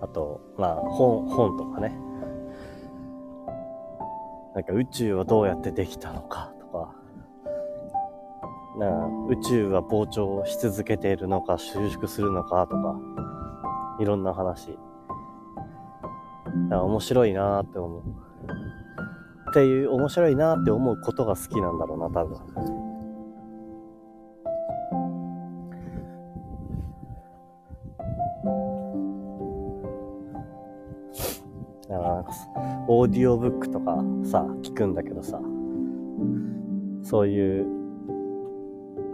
[0.00, 1.96] あと、まあ、本、本とかね。
[4.54, 6.94] なんか宇宙はどうやってできたのかとか、
[8.78, 12.98] な宇宙は膨張し続けているのか収縮するのかとか、
[14.00, 14.78] いろんな話。
[16.70, 18.02] 面白いなーって思う。
[19.56, 22.36] っていう面白いなって思うことが好きなんだろうな、多分。
[32.88, 35.40] オーディオブックとかさ、聞くんだけどさ、
[37.02, 37.66] そういう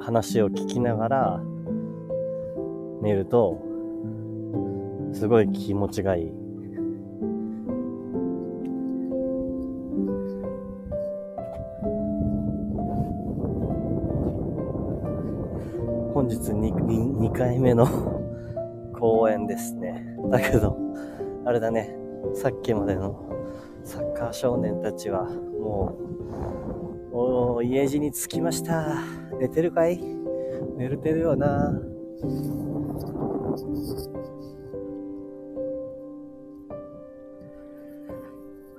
[0.00, 1.40] 話を聞きながら
[3.00, 3.62] 寝ると、
[5.12, 6.41] すごい気持ちがいい。
[17.22, 17.86] 2, 回目の
[18.98, 20.16] 公演ですね。
[20.28, 20.76] だけど、
[21.44, 21.96] あれだね、
[22.34, 23.16] さっきまでの
[23.84, 25.96] サッカー少年たちはも
[27.12, 28.96] う、おー、家路に着きました。
[29.38, 30.00] 寝てるかい？
[30.76, 31.80] 寝れてるよな。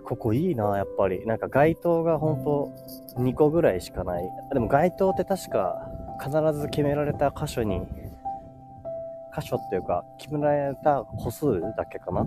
[0.03, 1.25] ここいいな、やっぱり。
[1.25, 2.73] なんか街灯がほんと
[3.17, 4.29] 2個ぐらいしかない。
[4.53, 5.89] でも街灯って確か
[6.21, 6.29] 必
[6.59, 7.81] ず決められた箇所に、
[9.35, 12.25] 箇所っていうか決められた個数だけかな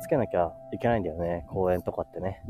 [0.00, 2.42] つけなきゃいけないんだよね、公園とかってね。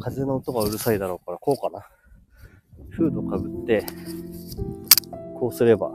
[0.00, 1.86] 風の音がうるさいだろうから、こうかな。
[2.90, 3.84] フードかぶって、
[5.38, 5.90] こうすれば、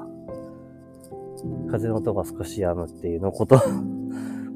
[1.70, 3.60] 風の音が少し止むっていうのこと、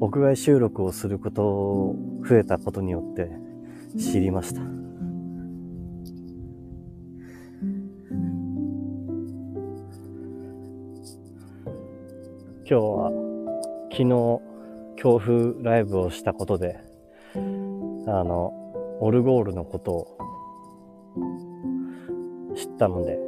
[0.00, 1.94] 屋外収録をすること
[2.26, 3.30] 増えたことによって
[3.98, 4.89] 知りました。
[12.70, 13.10] 今日は
[13.90, 14.40] 昨日
[14.94, 16.78] 強風ライブをしたことで、
[17.34, 17.38] あ
[18.22, 18.52] の、
[19.00, 20.18] オルゴールのことを
[22.54, 23.18] 知ったので、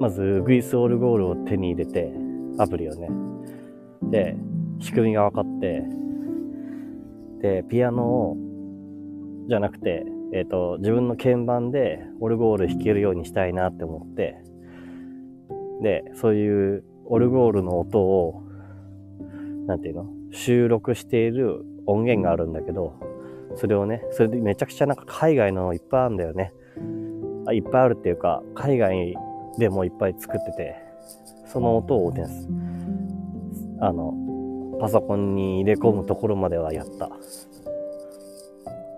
[0.00, 2.10] まずグイスオルゴールを手に入れて、
[2.58, 3.10] アプリをね。
[4.04, 4.34] で、
[4.80, 5.82] 仕組みが分かって、
[7.42, 8.36] で、ピアノを、
[9.46, 14.38] じゃなくて、えっ、ー、と、自分の鍵盤でオルゴール弾けるようにしたいなって思って、
[15.82, 18.42] で、そういうオルゴールの音を、
[19.66, 20.06] なんていうの？
[20.32, 22.94] 収録している音源があるんだけど、
[23.54, 26.52] それをね、それでめちゃくちゃなんか海外のいっぱいあるんだよね。
[27.46, 29.16] あいっぱいあるっていうか、海外
[29.58, 30.76] でもいっぱい作ってて、
[31.46, 32.26] その音をね、
[33.80, 34.14] あの、
[34.80, 37.10] パソコンに入れ込むところまではやった。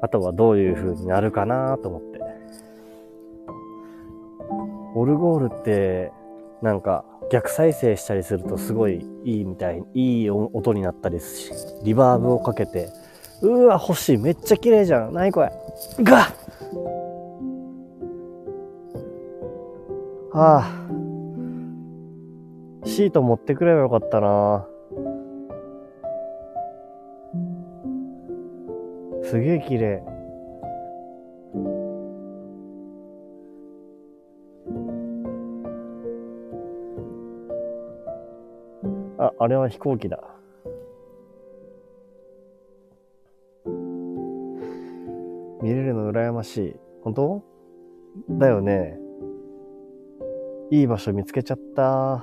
[0.01, 2.21] あとはどういう風になるかなと思って。
[4.95, 6.11] オルゴールって、
[6.63, 11.51] なんか、逆再生したりするとすごいいいみたい、いい音になったりし、
[11.85, 12.91] リバーブをかけて、
[13.43, 15.13] うわ、星めっちゃ綺麗じゃん。
[15.13, 15.53] なにこれ。
[16.03, 16.33] が
[20.33, 20.79] はあ。
[22.85, 24.67] シート持ってくればよかったな
[29.25, 30.18] すげえ綺麗。
[39.19, 40.23] ああれは飛行機だ。
[45.61, 46.77] 見れるの羨ましい。
[47.03, 47.43] 本当？
[48.31, 48.99] だよね。
[50.71, 52.23] いい場所見つけちゃった。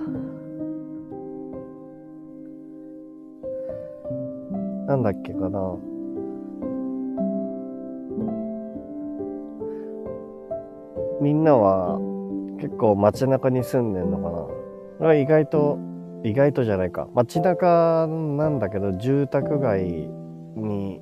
[4.87, 5.77] なんだっけかな。
[11.19, 11.99] みんなは
[12.61, 14.47] 結構街中に住んでんの
[14.99, 15.13] かな。
[15.15, 15.77] 意外と、
[16.25, 17.07] 意外とじゃないか。
[17.13, 20.09] 街中なんだけど、住宅街
[20.55, 20.99] に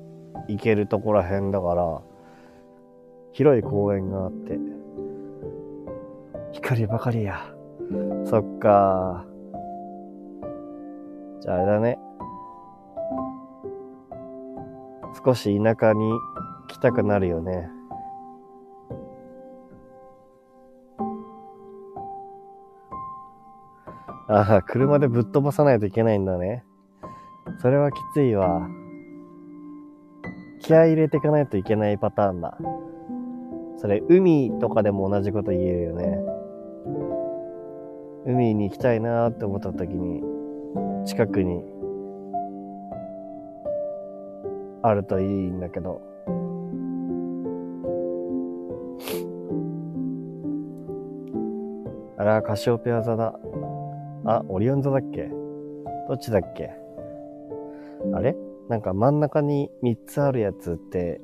[0.48, 2.02] 行けるとこらへんだから、
[3.32, 4.58] 広い公園があって、
[6.52, 7.40] 光ばかりや。
[8.26, 9.24] そっか。
[11.40, 11.98] じゃああれだね。
[15.24, 16.12] 少し田舎に
[16.68, 17.70] 来たくなるよね。
[24.34, 26.64] ああ、車でぶっ飛ばさないといけないんだね。
[27.60, 28.68] それはきついわ。
[30.60, 32.58] 気合入れていかないといけないパターンだ。
[33.76, 36.18] それ、海とかでも同じこと言えるよね。
[38.26, 40.24] 海に行きたいなーって思った時に、
[41.04, 41.62] 近くに
[44.82, 46.02] あるといいんだけど。
[52.16, 53.38] あら、カシオペア座だ。
[54.26, 55.30] あ、オリオン座だっけ？
[56.08, 56.70] どっちだっけ？
[58.12, 58.36] あれ？
[58.68, 61.20] なんか真ん中に3つあるやつって、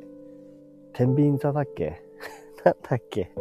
[0.92, 2.03] 天秤座だっけ？
[2.64, 3.32] なんだっけ？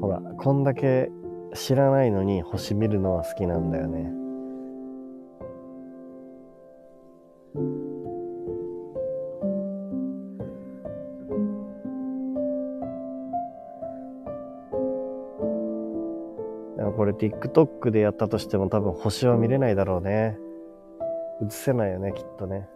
[0.00, 1.10] ほら、こんだけ
[1.54, 4.12] 知らないのに星見るのは好きなんだよね。
[17.18, 20.38] TikTok でやったとしても多分星は見れないだろうね。
[21.42, 22.68] 映せないよね、きっとね。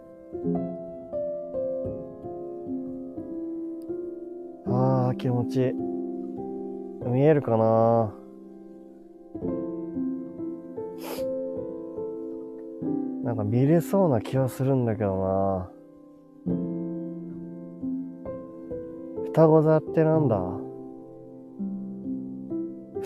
[4.67, 5.73] ああ、気持ちいい。
[7.07, 8.15] 見えるかな
[13.25, 15.71] なんか見れそうな気はするんだけどな
[19.27, 20.60] 双子座ってなんだ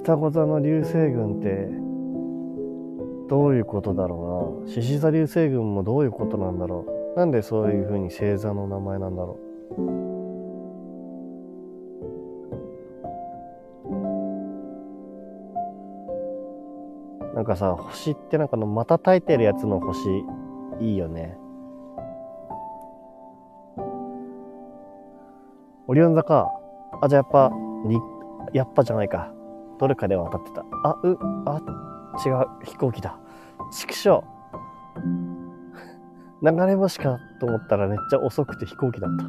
[0.04, 1.66] 双子座の流星群って
[3.30, 4.70] どういうことだろうな。
[4.70, 6.84] 獅子座流星群もどういうことなんだろ
[7.16, 7.18] う。
[7.18, 9.38] なんでそういう風に星座の名前なんだろ
[17.32, 17.34] う。
[17.34, 20.06] なんかさ星ってなんかのまたたいてるやつの星
[20.80, 21.38] いいよね。
[25.86, 26.52] オリオン座か。
[27.00, 27.50] あじゃあやっぱ
[27.86, 27.98] に
[28.52, 29.33] やっぱじゃないか。
[29.78, 30.64] どれかでは当たってた。
[30.84, 31.60] あ、う、あ、
[32.24, 33.18] 違う、飛行機だ。
[33.72, 34.22] 畜生。
[36.42, 39.24] 流れ星かと思ったらめっちゃ遅くて飛行機だった。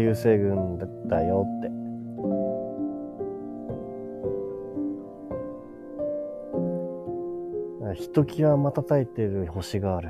[0.00, 1.70] 流星群だったよって。
[7.94, 10.08] ひときわ瞬いてる星がある。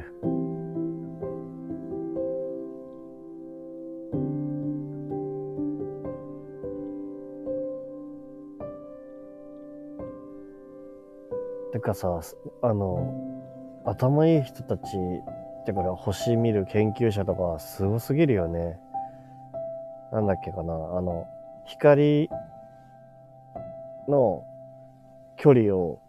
[11.72, 12.20] てかさ、
[12.62, 13.12] あの、
[13.84, 14.82] 頭いい人たち、
[15.62, 18.78] ってから星見る研究者とかすごすぎるよね。
[20.13, 21.27] なんだっけかな、あの、
[21.67, 22.29] 光
[24.09, 24.45] の
[25.37, 26.01] 距離を、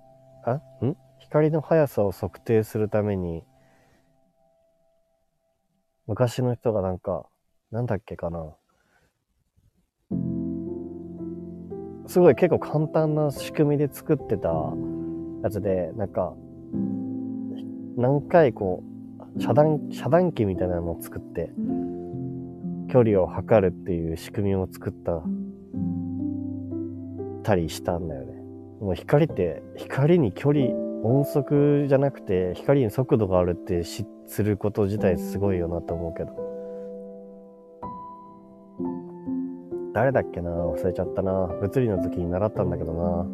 [0.43, 0.55] あ？
[0.85, 0.97] ん？
[1.19, 3.43] 光の速さを測定するために、
[6.07, 7.25] 昔の人がなんか、
[7.71, 8.55] なんだっけかな。
[12.07, 14.49] すごい結構簡単な仕組みで作ってた
[15.43, 16.33] やつで、なんか、
[17.95, 18.83] 何回こ
[19.37, 21.51] う、遮断、遮断機みたいなのを作って、
[22.91, 25.23] 距離を測るっていう仕組みを作った、
[27.43, 28.33] たりしたんだよね。
[28.81, 30.67] もう光って、光に距離、
[31.03, 36.33] 音速じゃなくて、光に速度があるって知すること自体すごいよなと思うけど。
[39.93, 40.51] 誰だっけな？
[40.51, 41.47] 忘れちゃったな。
[41.61, 43.25] 物理の時に習ったんだけどな。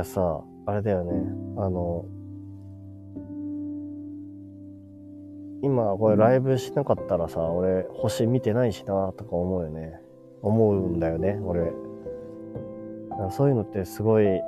[0.00, 1.12] やさ、あれだよね。
[1.58, 2.04] あの、
[5.62, 10.00] 今これライブしなかったらさ、俺星見てないしなとか思うよね。
[10.42, 11.70] 思うんだよね、俺。
[13.30, 14.40] そういうのってすごい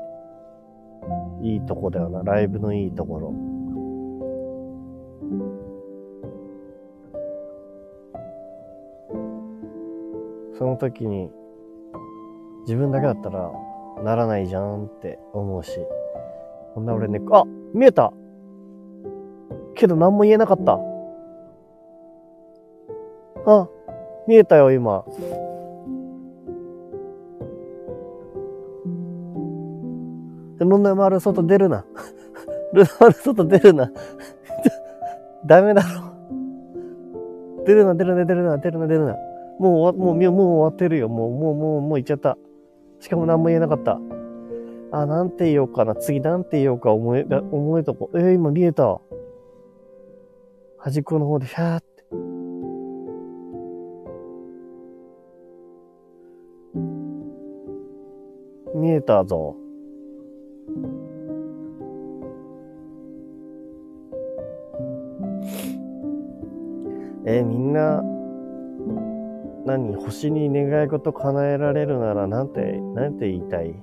[1.43, 2.23] いいとこだよな。
[2.23, 3.35] ライブのいいところ。
[10.57, 11.31] その時に
[12.63, 13.51] 自分だけだったら
[14.03, 15.81] ならないじゃんって思うし。
[16.75, 18.13] ほんな俺ね、あ見えた
[19.75, 20.79] けど何も言えなかった。
[23.47, 23.69] あ、
[24.27, 25.05] 見えたよ、今。
[30.59, 31.85] ルナ丸外出るな。
[32.73, 33.91] ルナ丸外出るな。
[35.45, 36.13] ダメだろ。
[37.65, 39.17] 出るな、出るな、出るな、出るな、出るな。
[39.59, 41.09] もう、もう、もう終わってるよ。
[41.09, 42.37] もう、もう、もう、もう行っちゃった。
[43.03, 43.99] しかも何も言えなかった。
[44.93, 45.97] あ、なんて言おうかな。
[45.97, 48.11] 次なんて言おうか思え、思えとこ。
[48.15, 49.01] えー、今見えた。
[50.79, 52.05] 端っこの方で、ひゃーって。
[58.77, 59.57] 見えたぞ。
[67.25, 68.01] えー、みんな、
[69.65, 72.61] 何星に願い事叶えられるならなんて、
[72.95, 73.75] なんて言いたい？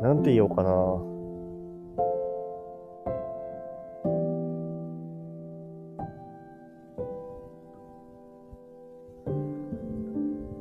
[0.00, 0.70] なんて言おうかな。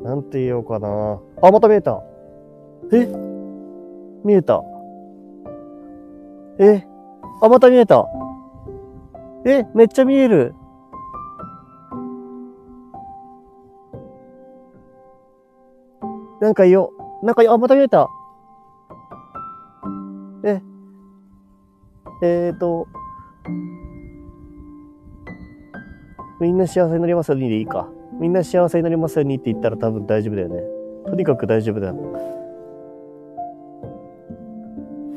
[0.10, 1.20] なんて言おうかな。
[1.42, 2.02] あ、また見えた。
[2.94, 3.08] え？
[4.24, 4.64] 見えた。
[6.60, 6.88] え？
[7.42, 8.08] あ、また見えた。
[9.46, 9.66] え？
[9.74, 10.56] めっちゃ見える。
[16.46, 17.26] なんか言おう。
[17.26, 18.08] なんか、あ、また見えた。
[20.44, 20.62] え、
[22.22, 22.88] えーと、
[26.40, 27.90] みんな幸せになりますようにでいいか。
[28.20, 30.62] みんな幸せになりますようにって言ったら多分大丈夫だよね。
[31.08, 31.96] とにかく大丈夫だよ。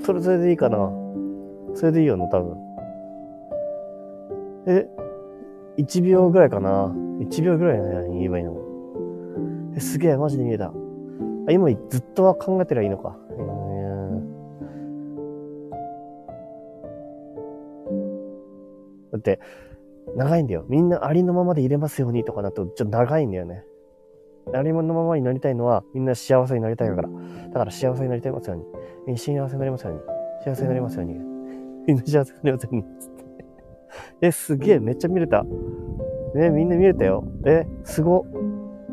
[0.03, 0.91] それ、それでいいかな。
[1.74, 2.57] それでいいよな、多分。
[4.66, 4.89] え、
[5.76, 6.87] 1秒ぐらいかな。
[7.20, 8.57] 1秒ぐらいね、言えばいいの。
[9.76, 10.72] え、すげえ、マジで見えた。
[11.49, 13.17] あ、今ずっとは考えてりゃいいのか。
[19.13, 19.41] だって、
[20.15, 20.65] 長いんだよ。
[20.69, 23.65] みんなありのままで入れますようにとかなと、ちょっと長いんだよね。
[24.55, 27.09] ありのままになりたいのは、みんな幸せになりたいから。
[27.49, 28.65] だから幸せになりたいますように。
[29.07, 30.01] みんな幸せになりますように。
[30.45, 31.15] 幸せになりますように。
[31.87, 32.85] みんな幸せになりますように。
[34.21, 35.45] え、すげえ、めっちゃ見れた。
[36.35, 37.25] ね、みんな見れたよ。
[37.45, 38.25] え、すご。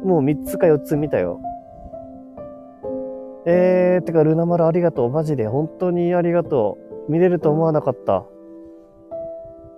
[0.03, 1.39] もう3つか4つ見たよ。
[3.47, 5.11] えー、てか、ルナ丸ありがとう。
[5.11, 6.77] マジで、本当にありがと
[7.07, 7.11] う。
[7.11, 8.25] 見れると思わなかった。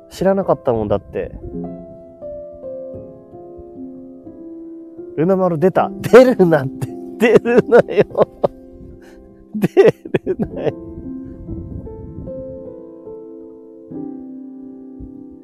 [0.09, 1.32] 知らなかったもんだって。
[5.18, 5.91] ルナ丸出た。
[5.99, 6.88] 出るなって。
[7.18, 8.05] 出るなよ。
[9.55, 10.74] 出るなよ。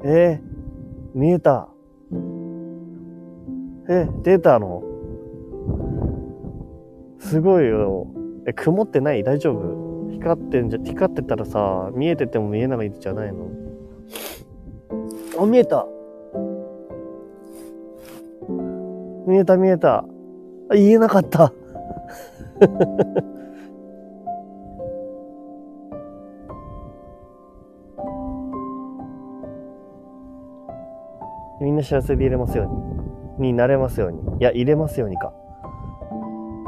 [0.06, 1.70] えー、見えた。
[3.90, 4.93] え、出たの？
[7.24, 8.08] すごいよ。
[8.46, 9.24] え、曇ってない？
[9.24, 10.12] 大丈夫？
[10.12, 13.48] 光ってんじゃ、光ってたらさ、見えてても見えないじゃないの？
[15.40, 15.88] あ、見えた。
[19.26, 20.06] 見えた見えた。
[20.70, 21.54] あ、言えなかった。
[31.62, 32.66] みんな幸せでいれますよ
[33.40, 33.52] うに。
[33.52, 34.20] になれますように。
[34.40, 35.34] いや、入れますようにか。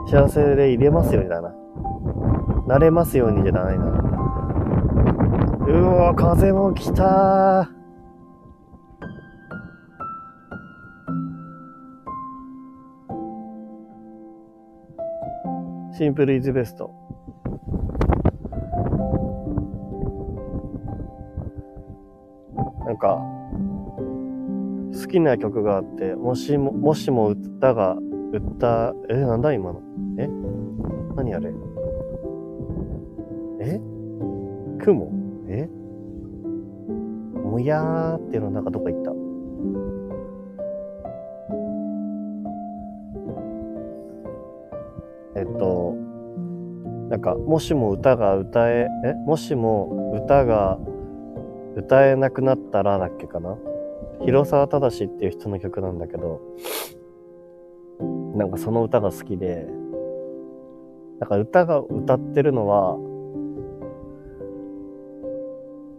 [0.08, 1.54] 幸せで入れますようにだな。
[2.68, 3.86] なれますようにじゃないな。
[5.68, 7.70] うわ、風も来た
[15.98, 16.94] シンプルイズベスト。
[22.86, 23.20] なんか、
[24.94, 27.98] 好きな曲があって、もしも、もしも歌が、
[28.32, 29.95] 歌、え、なんだ今の？
[30.18, 30.30] え？
[31.16, 31.54] 何あれ？
[33.60, 33.80] え？
[34.80, 35.12] 雲？
[35.48, 35.70] え？
[37.44, 39.12] もやーっていうのなんかどっか行った。
[45.38, 45.94] えっと、
[47.10, 49.14] なんか、もしも歌が歌え、え？
[49.26, 50.80] もしも歌が
[51.76, 53.58] 歌えなくなったらだっけかな？
[54.22, 56.42] 広沢正っていう人の曲なんだけど、
[58.36, 59.68] なんかその歌が好きで、
[61.20, 62.98] なんか歌が歌ってるのは、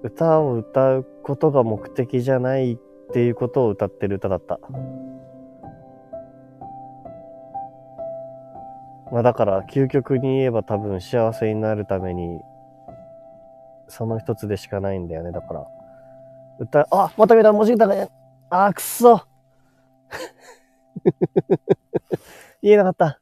[0.03, 2.79] 歌を歌うことが目的じゃないっ
[3.13, 4.61] ていうことを歌ってる歌だった。
[9.13, 12.41] まあだから究極に言えば多分幸せになるために
[13.89, 15.33] その一つでしかないんだよね。
[15.33, 15.67] だから。
[16.59, 18.09] 歌、あまた見た文字歌が、
[18.51, 19.23] あくそ
[22.63, 23.21] 言えなかった。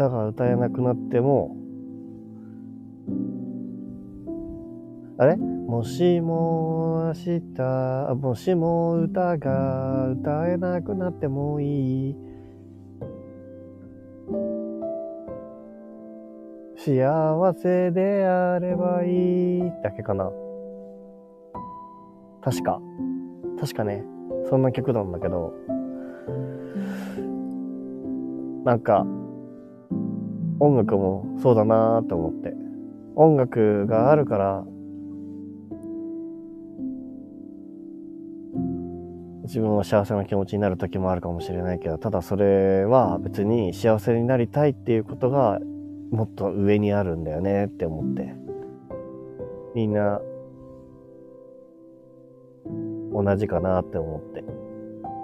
[0.00, 1.54] 歌が歌えなくなっても、
[5.18, 5.36] あれ？
[5.36, 12.16] もしも明日、もしも歌が歌えなくなってもいい。
[16.76, 20.32] 幸せであればいいだけかな。
[22.40, 22.80] 確か。
[23.60, 24.02] 確かね。
[24.48, 25.52] そんな曲なんだけど。
[28.64, 29.06] なんか、
[30.60, 32.54] 音楽もそうだなーって思って。
[33.16, 34.64] 音楽があるから、
[39.44, 45.58] 自分は幸せな気持ちになる時もあるかもしれないけど、ただそれは別に幸せになりたいっていうことが
[46.10, 48.34] もっと上にあるんだよねって思って。
[49.74, 50.20] みんな
[53.12, 54.44] 同じかなって思って。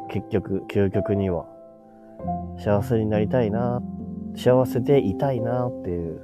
[0.09, 1.47] 結局、究極には
[2.59, 3.95] 幸せになりたいなって
[4.37, 6.20] 幸せでいたいなっていう。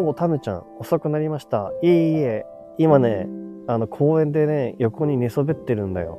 [0.00, 1.72] おタメちゃん、遅くなりました。
[1.82, 2.46] いえいえ、
[2.78, 3.28] 今ね、
[3.66, 6.18] あの、公園でね、横に寝そべってるんだよ。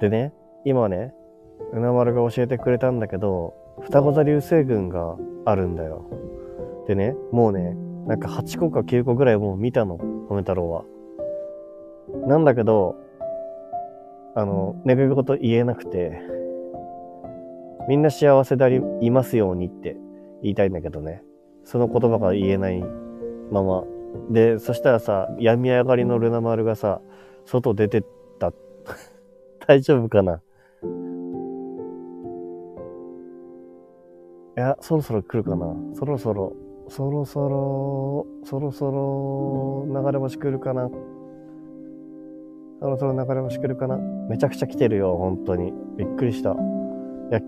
[0.00, 0.32] でね、
[0.64, 1.12] 今ね、
[1.72, 6.04] うなまるが教えてくれたんだけど、双子座流星群があるんだよ。
[6.86, 7.74] でね、もうね、
[8.06, 10.84] なんか8個か9個ぐらいもう見たの、米太郎は。
[12.26, 12.96] なんだけど、
[14.34, 16.20] あの、願い事言えなくて、
[17.88, 19.96] みんな幸せであり、いますようにって
[20.42, 21.24] 言いたいんだけどね。
[21.64, 22.82] その言葉が言えない
[23.50, 23.84] まま。
[24.30, 27.00] で、そしたらさ、病み上がりのルナ丸がさ、
[27.44, 28.04] 外出てっ
[28.38, 28.52] た。
[29.66, 30.40] 大丈夫かな？
[34.56, 35.74] いや、そろそろ来るかな？
[35.94, 36.52] そろそろ、
[36.88, 40.90] そろそろ、そろそろ、流れ星来るかな？
[42.80, 45.74] そろそろ流れ星来るかなめちゃくちゃ来てるよ、本当に。
[45.98, 46.52] びっくりした。
[46.52, 46.54] い
[47.30, 47.46] や、今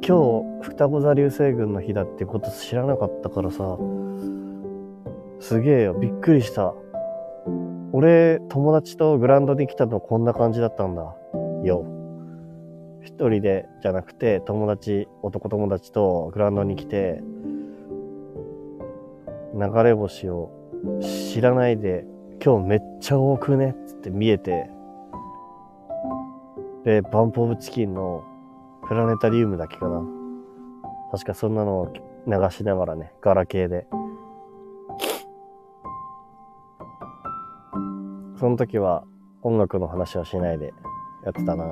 [0.60, 3.78] 日、双子座流星群の日だってこと知らなかったからさ、
[5.40, 6.74] すげえよ、びっくりした。
[7.92, 11.16] 俺、友達とグラウンドに来たのこんな感じだったんだ。
[11.64, 11.86] よ。
[13.00, 17.22] 一人でじゃなくて、友達、男友達とグラウンドに来て、
[19.54, 20.50] 流れ星を
[21.00, 22.04] 知らないで、
[22.44, 23.74] 今日めっちゃ多くね？
[23.86, 24.70] つって見えて、
[26.84, 28.24] で、バンプオブチキンの
[28.88, 30.02] プラネタリウムだけかな。
[31.12, 31.92] 確かそんなのを
[32.26, 33.86] 流しながらね、ガラケーで。
[38.38, 39.04] その時は
[39.42, 40.74] 音楽の話はしないで
[41.24, 41.64] やってたな。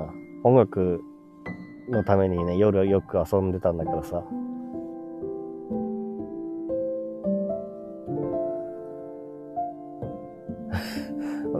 [0.43, 1.03] 音楽
[1.89, 4.23] のためにね、夜よく遊んでたんだけどさ。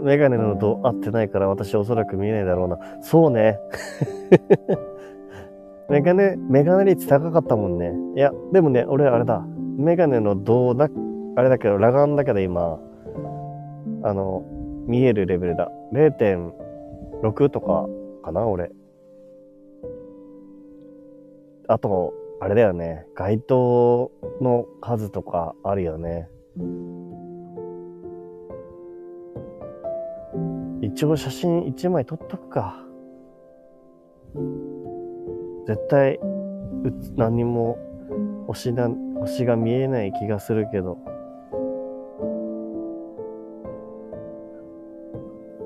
[0.01, 2.77] メガネの度合ってないから私おそらく見えないだろうな。
[3.01, 3.59] そうね。
[5.89, 7.91] メガネ、メガネ率高かったもんね。
[8.15, 9.41] いや、でもね、俺あれだ。
[9.77, 10.89] メガネの度だ、
[11.35, 12.79] あれだけど、裸眼だけど今、
[14.03, 14.43] あの、
[14.87, 15.69] 見えるレベルだ。
[15.93, 17.87] 0.6とか
[18.23, 18.71] かな、俺。
[21.67, 23.05] あと、あれだよね。
[23.13, 26.29] 街灯の数とかあるよね。
[30.81, 32.83] 一応写真一枚撮っとくか。
[35.67, 36.19] 絶対、
[37.15, 37.77] 何も
[38.47, 40.97] 星な、星が見えない気がするけど。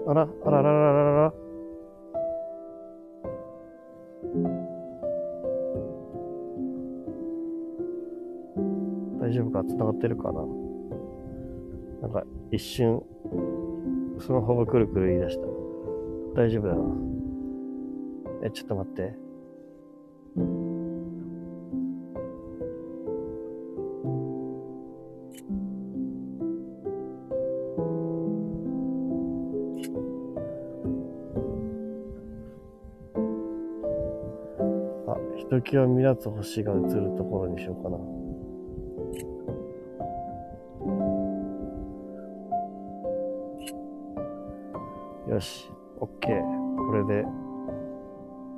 [0.07, 1.34] あら、あらららららら。
[9.22, 9.63] 大丈夫か？
[9.63, 10.45] 繋がってるかな？
[12.03, 13.01] なんか一瞬
[14.20, 15.47] スマホがくるくる言い出した。
[16.41, 16.84] 大丈夫だな。
[18.43, 19.16] え、ちょっと待って。
[35.07, 38.24] あ、ひときわ目立つ星が映るところにしようかな。
[45.36, 45.70] よし、
[46.00, 46.42] オッケー。
[46.78, 47.26] これで、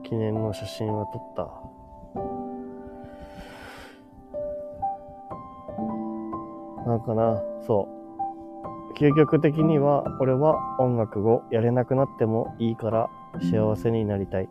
[0.04, 1.24] 記念の写真は撮っ
[6.86, 6.88] た。
[6.88, 7.90] なんかな、そ
[8.94, 8.94] う。
[8.94, 13.10] 究極的には、俺は音楽をやれなくなってもいいから
[13.42, 14.50] 幸せになりたい。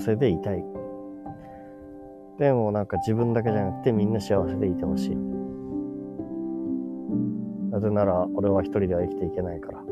[0.00, 0.64] せでいたい。
[2.38, 5.16] でもなんか自分だけじゃなくてみんな幸せでいてほしい。
[7.70, 9.82] なぜなら俺は一人では生きていけないから。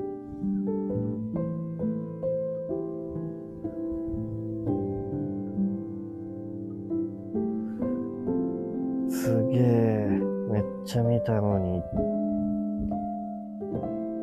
[9.11, 11.83] すげえ、めっちゃ見たのに。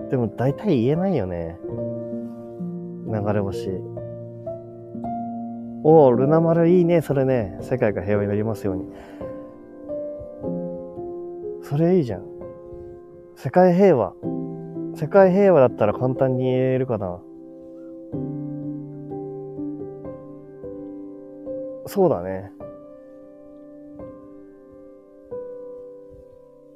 [0.10, 1.58] でも大体言えないよね。
[3.08, 3.70] 流れ星。
[5.88, 7.60] おお、ルナ丸いいね、それね。
[7.62, 8.92] 世界が平和になりますように。
[11.62, 12.24] それいいじゃん。
[13.36, 14.14] 世界平和。
[14.96, 17.20] 世界平和だったら簡単に言えるかな。
[21.86, 22.52] そうだね。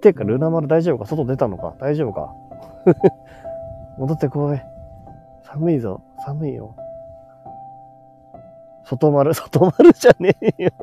[0.02, 1.08] てか、ルナ丸大丈夫か？
[1.08, 1.76] 外出たのか？
[1.80, 2.32] 大丈夫か？
[3.98, 4.62] 戻ってこい。
[5.42, 6.04] 寒いぞ。
[6.20, 6.76] 寒いよ。
[8.90, 10.72] 外丸、外丸じゃねえよ。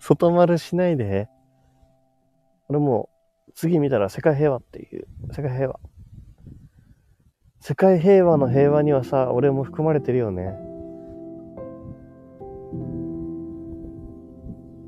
[0.00, 1.28] 外丸しないで。
[2.70, 3.10] 俺も
[3.48, 5.06] う、次見たら世界平和っていう。
[5.32, 5.78] 世界平和。
[7.60, 10.58] 世界平和の平和にはさ、俺も含まれてるよね。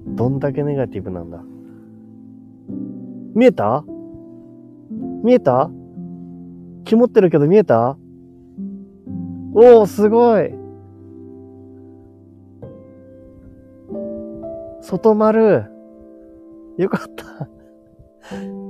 [0.07, 1.43] どんだけネガティブなんだ。
[3.35, 3.85] 見えた？
[5.23, 5.71] 見えた？
[6.87, 7.99] 曇ってるけど見えた？
[9.59, 10.53] おお、すごい。
[14.83, 15.65] 外丸。
[16.77, 17.25] よかった。
[17.25, 17.49] よ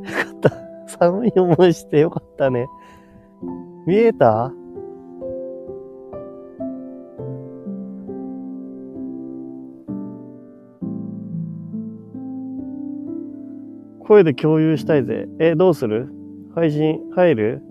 [0.04, 0.52] かった。
[0.86, 2.68] 寒い思いしてよかったね。
[3.84, 4.52] 見えた？
[14.06, 15.28] 声で共有したいぜ。
[15.40, 16.08] え、どうする？
[16.54, 17.62] 配信入る？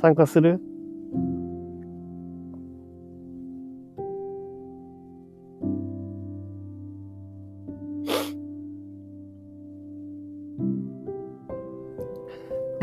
[0.00, 0.60] 参加する？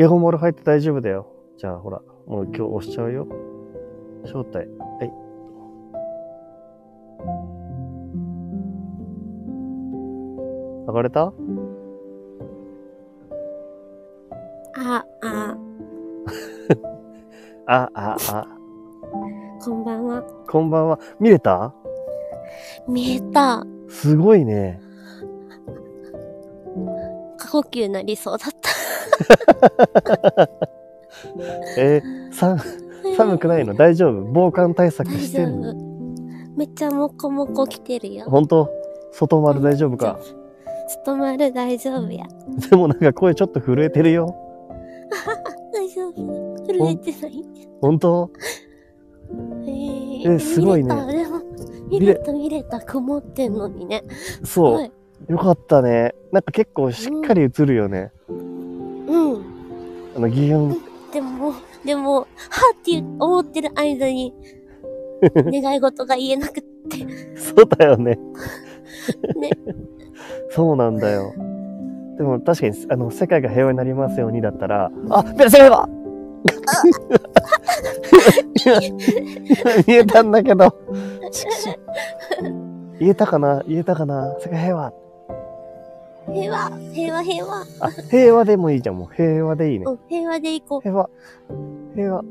[0.01, 1.27] ゲホモル入って大丈夫だよ。
[1.59, 3.27] じゃあほら、もう今日押しちゃうよ。
[4.23, 4.57] 招待。
[4.57, 4.63] は
[5.03, 5.13] い。
[10.87, 11.31] 上がれた？
[14.75, 15.57] あ、あ、
[17.67, 18.47] あ、あ、あ。
[19.63, 20.23] こんばんは。
[20.49, 20.99] こんばんは。
[21.19, 21.75] 見れた？
[22.87, 23.63] 見えた。
[23.87, 24.81] すごいね。
[27.37, 28.60] 過呼吸なりそうだった。
[31.77, 32.57] えー、さ、
[33.17, 33.73] 寒くないの？
[33.73, 34.29] 大丈夫？
[34.33, 35.69] 防寒対策してんの？
[35.71, 35.91] 夫。
[36.57, 38.25] めっちゃもこもこ来てるよ。
[38.27, 38.69] 本当？
[39.11, 40.19] 外丸大丈夫か？
[40.87, 42.25] 外丸大丈夫や。
[42.69, 44.35] でもなんか声ちょっと震えてるよ。
[45.73, 46.55] 大丈夫。
[46.65, 47.43] 震えてない。
[47.81, 48.29] 本当？
[49.65, 51.11] えーえすごいね見れた？
[51.11, 51.41] でも
[51.89, 52.79] 見れた見れた。
[52.81, 54.03] 曇ってんのにね。
[54.43, 54.83] そう。
[54.85, 54.91] い。
[55.29, 56.13] よかったね。
[56.31, 58.11] なんか結構しっかり映るよね。
[58.27, 58.50] うん。
[60.21, 60.77] あの、擬音。
[61.11, 61.53] でも、
[61.83, 62.25] でも、は
[62.75, 64.33] って思ってる間に、
[65.35, 67.07] 願い事が言えなくって。
[67.35, 68.19] そうだよね。
[69.35, 69.49] ね。
[70.51, 71.33] そうなんだよ。
[72.17, 75.89] でも確かに、あの、世界が平和になりますようにだったら、あ、 見えた世界は
[79.87, 80.75] 言えたんだけど。
[82.99, 83.63] 言えたかな？
[83.67, 84.35] 言えたかな？
[84.39, 84.93] 世界平和。
[86.27, 87.65] 平和、平和、平和。
[87.79, 89.15] あ、平和でもいいじゃん、もう。
[89.15, 89.85] 平和でいいね。
[89.87, 90.81] うん、平和で行こう。
[90.81, 91.09] 平和。
[91.95, 92.23] 平和。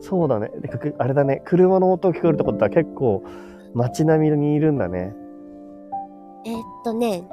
[0.00, 0.50] そうだね。
[0.98, 1.42] あれだね。
[1.44, 3.22] 車の音聞こえるってことは結構
[3.74, 5.14] 街並みにいるんだね。
[6.44, 7.24] えーっとね、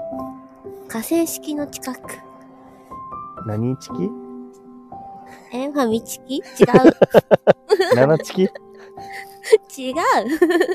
[0.88, 2.00] 河川敷の近く。
[3.46, 4.10] 何チキ
[5.54, 6.38] え、ファミチキ？
[6.38, 6.44] 違う。
[7.96, 8.50] 七チキ
[9.78, 9.96] 違う。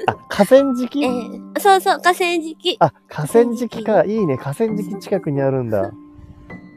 [0.06, 1.04] あ、河川敷？
[1.04, 2.76] えーそうそう、河川敷。
[2.80, 4.04] あ、河川敷か。
[4.04, 4.36] いいね。
[4.38, 5.90] 河川敷近くにあるんだ。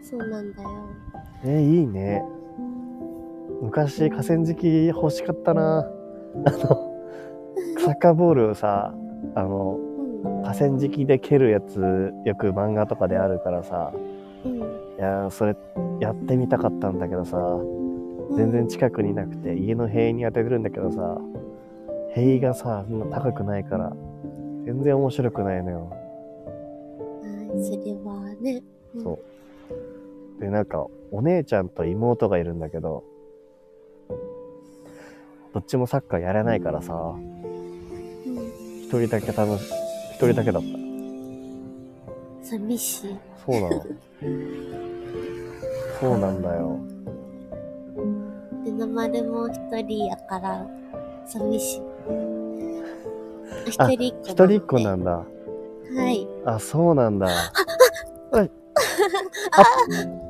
[0.04, 0.70] そうなんだよ。
[1.46, 2.24] えーいいね。
[3.62, 5.80] 昔河川敷欲しかったな。
[6.46, 6.58] あの、
[7.80, 8.94] サッカーボールをさ、
[9.36, 9.78] あの、
[10.24, 10.44] うん。
[10.44, 13.94] 河川敷で蹴るやつ、よく漫画とかであるからさ、
[14.44, 14.58] うん。
[14.58, 14.62] い
[15.00, 15.56] やー、それ、
[16.00, 17.38] やってみたかったんだけどさ、
[18.36, 21.18] 全然近くにいなくて、家の塀に当ててるんだけどさ、
[22.16, 23.91] 塀がさ、そんな高くないから、
[24.66, 25.91] 全然面白くないのよ。
[27.24, 27.64] うん。
[27.66, 28.64] それはね。
[28.95, 29.20] うんそ
[30.39, 30.41] う。
[30.41, 33.03] で、なんか、お姉ちゃんと妹がいるんだけど、
[35.53, 37.24] どっちもサッカーやれないからさ、うん。
[38.84, 39.72] 一人だけ楽し、
[40.11, 40.68] 一人だけだった。
[42.43, 43.18] 寂しい。
[43.45, 43.84] そうなの。
[45.99, 46.80] そうなんだよ。
[48.66, 50.68] で、なまるも一人やから、
[51.26, 51.93] 寂しい。
[53.78, 54.30] あ一人っ子。
[54.32, 55.12] 一人っ子なんだ。
[55.12, 55.26] は
[56.10, 56.28] い。
[56.45, 57.28] あ、そうなんだ。
[58.32, 58.51] はい
[59.51, 59.64] あ、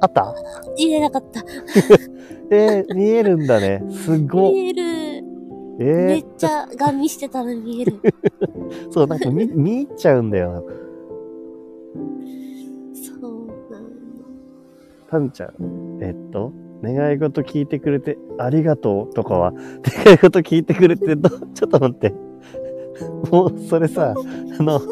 [0.01, 0.35] あった？
[0.77, 1.41] 言えなかった。
[2.51, 3.83] えー見えるんだね。
[3.91, 4.51] すごっ。
[4.51, 4.83] 見える。
[5.79, 7.93] えめーっちゃガン見してたら見える。
[8.91, 10.63] そう、なんか見、見入っちゃうんだよ。
[12.93, 13.87] そうなの。
[15.09, 15.99] タンちゃん。
[16.01, 16.51] えっと、
[16.83, 19.53] 願い事聞いてくれてありがとうとかは、
[20.05, 22.13] 願い事聞いてくれてど、 ちょっと待って。
[23.31, 24.13] もう、それさ、
[24.59, 24.79] あの、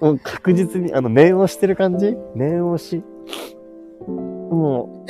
[0.00, 2.16] もう確実に、あの、念押してる感じ？
[2.34, 3.02] 念押し。
[4.08, 5.04] も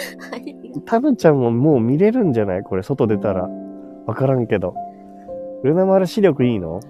[0.77, 2.63] う、タブちゃんももう見れるんじゃない？
[2.63, 3.49] これ、外出たら。
[4.07, 4.75] わからんけど。
[5.63, 6.81] ルナ丸視力いいの？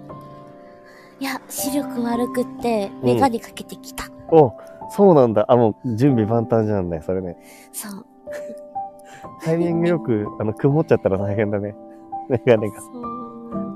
[1.19, 4.05] いや、視力悪くって、メガネかけてきた。
[4.31, 4.51] お、
[4.89, 5.45] そうなんだ。
[5.47, 7.37] あ、もう準備万端じゃんね、それね。
[7.71, 8.05] そう。
[9.43, 11.75] タイミングよく、 あの、曇っちゃったら大変だね。
[12.29, 12.79] メガネが。
[12.79, 12.91] そう。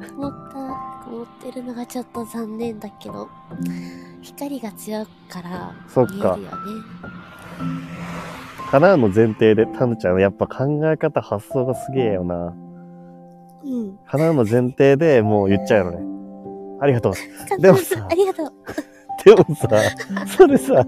[0.01, 3.27] 曇った、曇ってるのがちょっと残念だけど、
[4.21, 6.47] 光が強いから、そっか見えるよね。
[8.71, 12.53] 叶うの前提で、タヌちゃん、やっぱ考え方、発想がすげえよな。
[13.63, 13.99] うん。
[14.07, 16.09] 叶うの前提でもう言っちゃうのね。
[16.81, 17.13] ありがとう。
[17.59, 18.53] でもさありがとう。
[19.25, 19.67] でもさ、
[20.37, 20.85] それさ、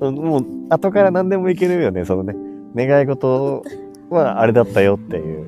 [0.00, 2.34] もう、後から何でもいけるよね、そのね。
[2.74, 3.62] 願い事
[4.10, 5.46] はあれだったよっていう。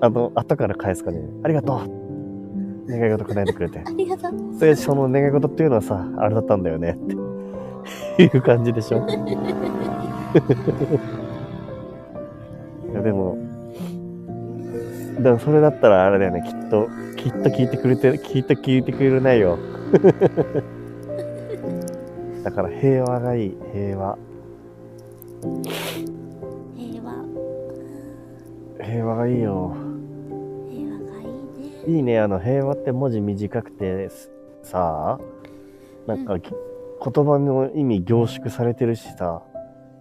[0.00, 1.20] あの、後から返すかね。
[1.44, 2.88] ありがとう。
[2.88, 3.82] 願い事叶えてくれて。
[3.84, 4.32] ありがとう。
[4.58, 6.96] それその願い事っていうのはさ、あれだったんだよねっ
[8.16, 9.00] ていう感じでしょい
[12.94, 13.36] やでも、
[15.20, 16.88] でもそれだったらあれだよね、きっと、
[17.22, 19.58] きっと聞いてくれて、きっと聞いてくれないよ。
[22.42, 24.16] だから平和がいい、平和。
[26.74, 27.12] 平和。
[28.82, 29.74] 平和がいいよ。
[30.70, 31.96] 平和がいいね。
[31.96, 34.08] いいね、あの、平和って文字短くて
[34.62, 35.20] さ、
[36.06, 39.42] なんか、き言葉の意味凝縮されてるしさ、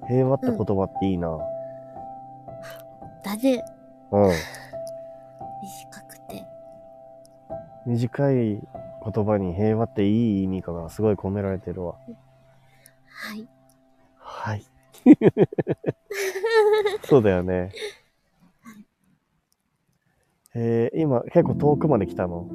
[0.08, 1.38] 平和って言葉っていいな。
[3.24, 3.64] だね。
[4.12, 4.32] うん。
[5.62, 6.09] 短くて。
[7.90, 11.96] 短い言葉に平和っていい意味かがすごい込められてるわ。
[13.08, 13.48] はい。
[14.18, 14.64] はい。
[17.04, 17.72] そうだよね。
[20.56, 22.48] えー、今結構遠くまで来たの？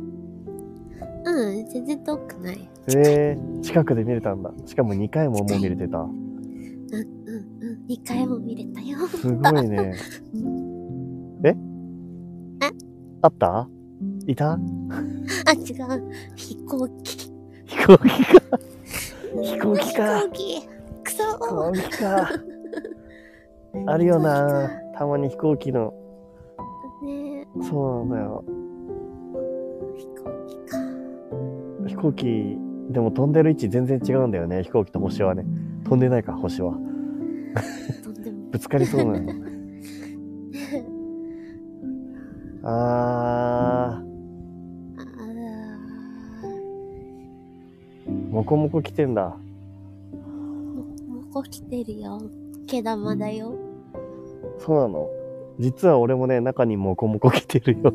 [1.24, 2.68] うん、全然遠くない。
[2.88, 4.52] えー、近くで見れたんだ。
[4.66, 5.98] しかも2回ももう見れてた。
[5.98, 6.18] うん、うん、
[7.60, 7.86] うん。
[7.88, 8.98] 2回も見れたよ。
[9.08, 9.94] すごいね。
[11.44, 11.56] え？
[13.22, 13.68] あった？
[14.26, 14.52] いた？
[14.52, 16.12] あ、違う。
[16.36, 17.32] 飛行機。
[17.66, 18.58] 飛行機か。
[19.42, 20.68] 飛行機か飛行機。
[21.04, 22.30] くそ飛行機か。
[23.86, 24.70] あるよな。
[24.96, 25.92] たまに飛行機の。
[27.02, 28.44] ねそうなんだよ。
[29.94, 30.14] え、飛行
[30.46, 30.78] 機か。
[31.88, 32.58] 飛行機、
[32.90, 34.62] でも飛んでる位置全然違うんだよね。
[34.62, 35.44] 飛行機と星はね。
[35.84, 36.78] 飛んでないか、星は。
[38.50, 39.32] ぶつかりそうなの。
[42.62, 44.13] あ あー、
[48.34, 49.36] もこもこ来てんだ。
[50.12, 52.20] ー、も、もこ来てるよ。
[52.66, 53.54] 毛玉だよ。
[54.58, 55.08] そうなの
[55.60, 57.94] 実は俺もね、中にもこもこ来てるよ。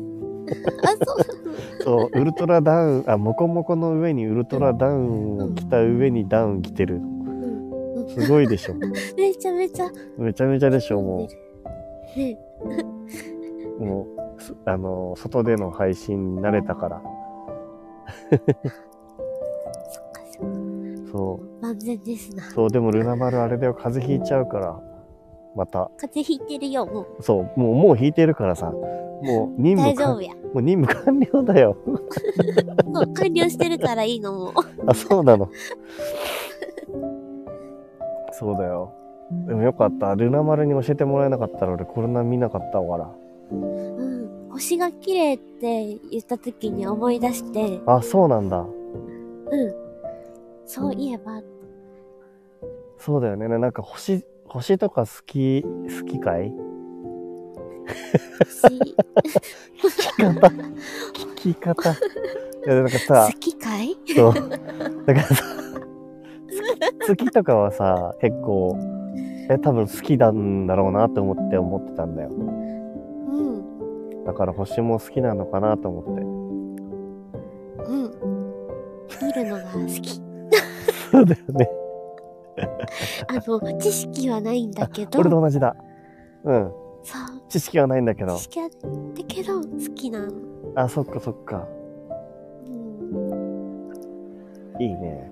[0.82, 2.08] あ、そうなの。
[2.08, 6.94] そう、ウルトラダウン、あ、もこもこの上にウルトラダウンを着た上にダウン着てる。
[6.94, 8.08] うん。
[8.08, 8.74] すごいでしょ。
[9.18, 9.90] めちゃめちゃ。
[10.16, 11.28] めちゃめちゃでしょ、も
[12.16, 12.38] ね
[13.78, 13.84] う。
[13.84, 14.06] も
[14.38, 17.02] う、すあの、外での配信に慣れたから。
[21.10, 21.62] そう。
[21.62, 22.50] 万全ですな。
[22.50, 24.80] そう、でもルナ丸あれだよ、風邪ひいちゃうから。
[25.56, 25.90] また。
[25.96, 27.22] 風邪ひいてるよ、もう。
[27.22, 28.72] そう、もう、もう引いてるからさ。
[29.22, 30.34] もう任務か大丈夫や。
[30.34, 31.76] もう任務完了だよ。
[32.86, 34.52] もう完了してるからいいのもう。
[34.86, 35.48] あ、そうなの。
[38.32, 38.92] そうだよ。
[39.46, 40.14] でもよかった。
[40.14, 43.10] ルナ丸に教えてもらえなかったら俺コロナ見なかったから。
[43.52, 44.50] うん。
[44.50, 48.60] 星が綺麗って言った時に思い出して、あ、そうなんだ。
[48.60, 49.74] うん。
[50.72, 51.42] そういえば、
[52.96, 53.48] そうだよね。
[53.48, 55.68] なんか星、星とか好き、好
[56.06, 56.54] きかい？
[58.38, 58.84] 星、聞
[60.06, 61.90] き方聞き方。
[61.90, 61.94] い
[62.68, 63.96] や、なんかさ好、きかい？
[64.14, 64.32] そう。
[64.32, 64.38] だ
[65.12, 65.44] からさ、
[67.00, 68.78] 月月とかはさ、結構、
[69.50, 72.28] え、多分好きなんだろうなって思って思ってたんだよ。
[72.30, 72.32] う
[74.22, 74.24] ん。
[74.24, 76.10] だから星も好きなのかなと思って。
[77.90, 78.12] うん。
[79.20, 80.19] 見るのが好き。
[81.10, 81.70] そうだよね。
[83.28, 85.74] あの、知識はないんだけど、俺と同じだ。
[86.44, 86.72] うん。
[87.02, 88.42] そう、知識はないんだけど知。
[88.42, 88.76] 識はだ
[89.26, 89.62] けど好
[89.94, 90.32] きなの。
[90.74, 91.66] あ、そっかそっか。
[92.66, 93.90] うん。
[94.78, 95.30] いいね。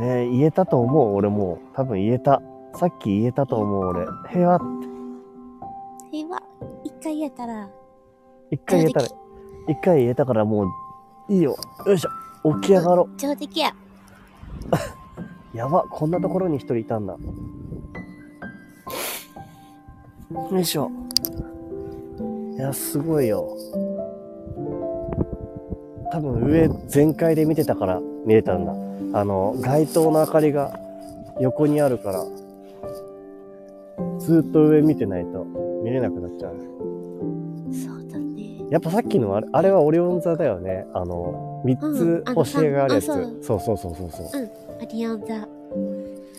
[0.00, 1.14] えー言えたと思う？
[1.14, 1.58] 俺もう。
[1.74, 2.40] 多分言えた。
[2.74, 4.06] さっき言えたと思う俺。
[4.30, 4.64] 平和って。
[6.12, 6.42] 平和、
[6.84, 7.68] 一回言えたら、
[8.50, 9.16] 一回言えたら上、
[9.68, 10.68] 一回言えたからもう、
[11.28, 11.56] いいよ。
[11.86, 12.10] よいしょ。
[12.60, 13.74] 起き上がろ上出来や。
[15.52, 15.56] う。
[15.56, 15.84] やば。
[15.90, 17.16] こんなところに一人いたんだ。
[20.50, 20.90] よいしょ。
[22.56, 23.56] いや、すごいよ。
[26.12, 28.72] 多分上全開で見てたから見れたんだ。
[29.18, 30.78] あの、街灯の明かりが
[31.40, 32.24] 横にあるから、
[34.18, 35.44] ずっと上見てないと
[35.82, 36.70] 見れなくなっちゃう。
[38.70, 40.86] やっぱさっきのあれ、あれはオリオン座だよね。
[40.94, 43.10] あの、三うんつあの星があるやつ。
[43.12, 44.50] あそうそうそうそうそう。
[44.80, 45.48] アリアン座。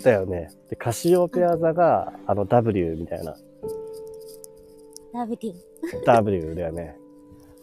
[0.04, 0.50] だよね。
[0.70, 3.36] で、カシオペア座が、あの W みたいな。
[5.14, 5.54] W。
[6.06, 6.98] W だよね。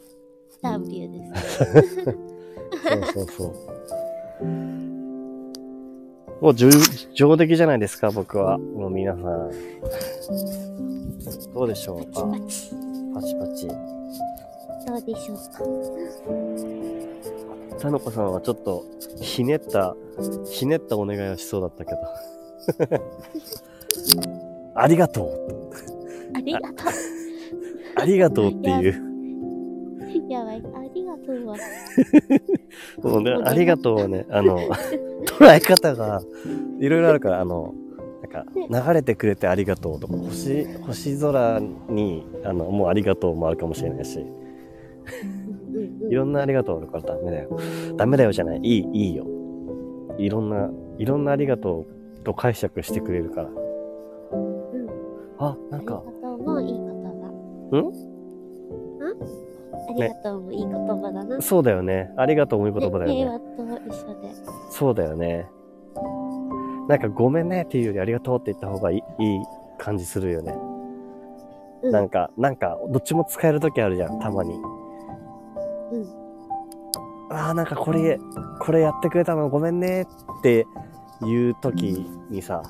[0.63, 1.65] W です。
[2.05, 4.45] そうそうそう。
[6.41, 6.71] もう上
[7.15, 8.59] 上出来じゃないですか、僕は。
[8.59, 9.51] もう皆さん。
[11.55, 12.23] どうでしょうか？
[13.15, 13.98] パチパチ。
[14.89, 15.13] パチパチ。
[15.13, 15.37] どうでしょう
[17.75, 17.79] か？
[17.79, 18.85] さのこさんはちょっと、
[19.21, 19.95] ひねった、
[20.51, 21.99] ひねったお願いをしそうだったけど。
[24.75, 25.31] ありがとう。
[26.37, 26.67] ありがと
[27.97, 29.05] ありがとうっていう。
[30.29, 30.33] う。
[30.33, 30.63] やばい。
[30.63, 31.57] ありがとうは。
[33.03, 34.59] もうね、ありがとうはね、あの、
[35.27, 36.23] 捉え方が
[36.81, 37.75] いろいろあるから、あの、
[38.23, 38.45] なんか、
[38.89, 44.25] 流れてくれてありがとうとか、星、星空に、あの、もうありがとうもあるかもしれないし、
[46.11, 47.59] いろんなありがとうあるからダメだよ。
[47.97, 48.61] ダメだよじゃない。
[48.63, 49.27] いい、いいよ。
[50.19, 51.87] いろんな、いろんなありがと
[52.21, 53.49] うと解釈してくれるから。
[53.49, 54.89] うん。
[55.39, 56.89] あ、なんか、ありがとうもいい言葉。
[57.73, 57.79] ん？
[57.79, 57.93] ん？
[59.91, 61.41] ありがとうもいい言葉だな。
[61.41, 62.13] そうだよね。
[62.17, 63.15] ありがとうもいい言葉だよね。
[63.15, 63.47] 平和と
[63.89, 64.29] 一緒で。
[64.71, 65.47] そうだよね。
[66.89, 69.41] なんか、ごめんねっていうよりありがとうって言った方がいいいい
[69.79, 70.57] 感じするよね。
[71.83, 71.93] うん。
[71.93, 74.55] なんか、なんか、どっちも使えるときあるじゃん、たまに。
[75.93, 77.35] うん。
[77.37, 78.19] ああ、なんかこれ、
[78.61, 80.07] これやってくれたのごめんねっ
[80.43, 80.67] て
[81.25, 82.63] いうときにさ、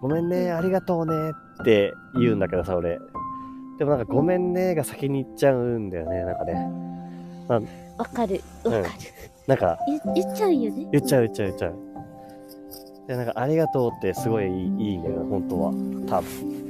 [0.00, 1.12] ごめんね、ありがとうね
[1.60, 2.98] って言うんだけどさ、俺。
[3.78, 6.70] でもなんかごめんねが先に言っちゃうんだよね、なんかね。
[7.96, 8.40] わかる。
[8.64, 8.84] わかる。
[9.46, 10.88] なんか、言言っちゃうよね。
[10.92, 11.74] 言っちゃう言っちゃう言っちゃう。
[13.08, 15.70] で、なんかありがとうってすごいいいいいんだよね、本当は。
[16.06, 16.60] 多分。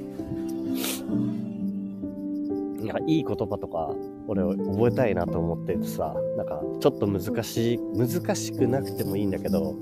[2.86, 3.90] なんかいい言葉とか、
[4.30, 9.74] 俺覚えたいなと思っててさ、なんかちょっと難しい、難しくなくてもいいんだけど、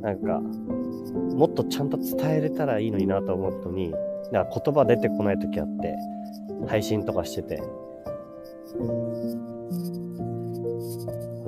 [0.00, 0.38] なんか、
[1.34, 3.92] もっとちゃんと伝えれたらいいのになと思うのに、
[4.30, 5.96] なんか言葉出てこない時あって、
[6.68, 7.60] 配信とかしてて。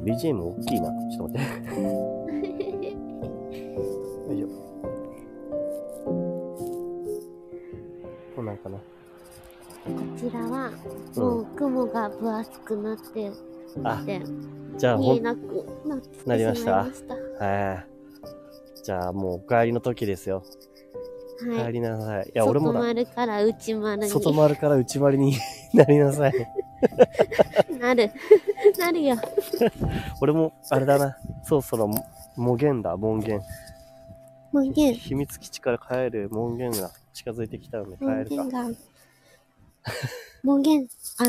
[0.03, 0.91] BGM 大きいな。
[1.11, 2.91] ちょっと待って。
[4.33, 4.49] よいしょ。
[8.35, 8.79] こんなんかな。
[10.31, 10.71] らは、
[11.17, 13.31] もう雲が分厚くなって
[13.85, 14.23] あ、て、
[14.77, 15.39] じゃあ見えなく
[15.87, 16.75] なってしまないりました。
[17.45, 17.87] はい。
[18.83, 20.43] じゃあもうお帰りの時ですよ。
[21.47, 21.67] はい。
[21.67, 22.27] 帰りなさい。
[22.27, 25.37] いや、俺も外な、丸から内丸に外回るから内回りに
[25.75, 26.33] なりなさい。
[27.79, 28.11] なる。
[28.79, 29.17] なるよ。
[30.21, 31.17] 俺も、あれだな。
[31.45, 31.91] そろそろ、
[32.37, 33.41] 門限だ、門限。
[34.53, 34.95] 門限。
[34.95, 38.73] 秘密基地から帰る門限が近づいてきたので帰るか門限。
[38.73, 38.79] が。
[40.43, 40.87] 門限、
[41.19, 41.25] あ、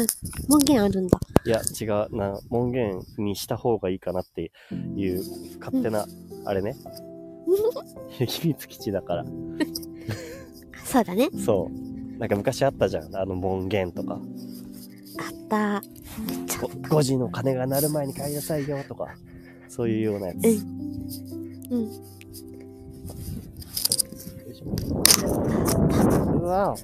[0.47, 1.19] 門限あるんだ。
[1.45, 2.39] いや、違うな。
[2.49, 4.51] 門限にした方がいいかなって
[4.95, 5.23] いう、
[5.59, 6.05] 勝手な、
[6.45, 6.75] あれね。
[8.27, 9.25] 秘密基地だから。
[10.85, 11.29] そうだね。
[11.45, 12.17] そう。
[12.19, 13.15] なんか昔あったじゃん。
[13.15, 14.13] あの門限とか。
[14.13, 15.81] あった。
[16.89, 19.15] ご5時の鐘が鳴る前に帰りなさいよとか。
[19.67, 20.37] そういうようなやつ。
[20.45, 20.79] うん
[21.71, 22.09] うん。
[26.41, 26.75] よ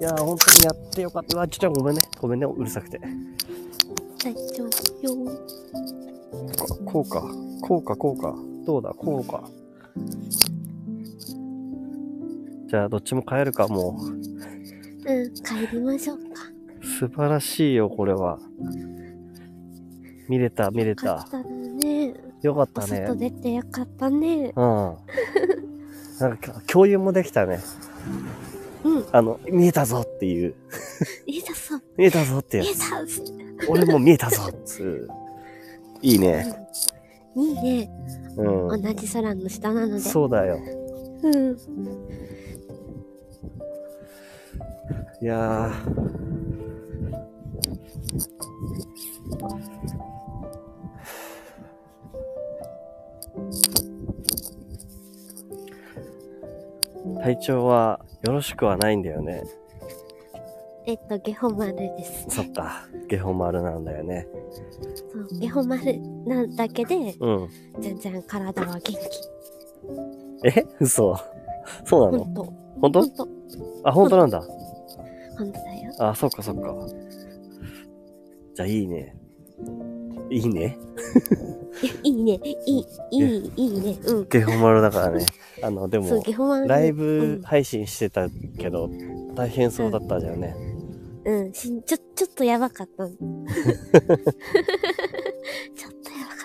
[0.00, 1.36] いやー、本当にやってよかった。
[1.36, 2.02] うわ、ちょっとごめんね。
[2.20, 3.00] ごめんね、うるさくて。
[4.22, 4.68] 大丈夫
[5.02, 5.32] よ。
[6.84, 7.22] こうか。
[7.62, 8.34] こうか、こうか。
[8.66, 9.48] どうだ、こうか。
[12.68, 14.06] じゃあ、どっちも変えるか、もう。
[14.10, 16.24] うん、帰りましょうか。
[16.82, 18.38] 素晴らしいよ、これは。
[20.28, 21.30] 見れた、見れたよかっ。
[21.30, 22.14] たね。
[22.42, 23.06] よかっおたね。
[23.06, 24.52] 外出てよかったね。
[24.56, 24.96] うん。
[26.20, 27.60] なんか、共有もできたね。
[28.84, 29.06] うん。
[29.12, 30.54] あの、見えたぞっていう。
[31.26, 31.82] いいだそう。
[31.96, 32.78] 見えたぞってやいいつ。
[32.78, 32.86] だ
[33.68, 35.08] 俺も見えたぞっつう。
[36.02, 36.46] いいね。
[37.34, 37.90] いいね。
[38.36, 38.82] うん。
[38.82, 40.00] 同じ空の下なので。
[40.00, 40.58] そうだよ。
[41.22, 41.56] うん。
[45.20, 46.06] いやー
[57.22, 59.42] 体調はよろしくはないんだよね。
[60.86, 62.26] えっと、ゲホ丸です。
[62.28, 62.86] そっか。
[63.08, 64.28] ゲホ丸なんだよね。
[65.12, 67.48] そう、ゲホ丸なだけで、うん。
[67.80, 68.96] 全然体は元気。
[70.44, 70.66] え？
[70.80, 71.18] 嘘
[71.84, 72.24] そうなの？
[72.80, 73.28] 本当ほんと。
[73.84, 74.40] あ、本当なんだ。
[75.36, 75.92] ほんとだよ。
[75.98, 76.74] あ、そっかそっか。
[78.54, 79.16] じゃあいいね。
[80.30, 80.78] いいね。
[82.02, 82.40] いいね。
[82.42, 83.98] いい、いい、いいね。
[84.06, 84.28] うん。
[84.28, 85.26] ゲホ丸だからね。
[85.62, 86.22] あの、でも。
[86.66, 88.90] ライブ配信してたけど、
[89.34, 90.54] 大変そうだったじゃんね。
[91.24, 91.40] うん。
[91.46, 91.52] うん。
[91.52, 93.06] しちょ、ちょっとやばかった。
[93.08, 93.56] ちょっとやばか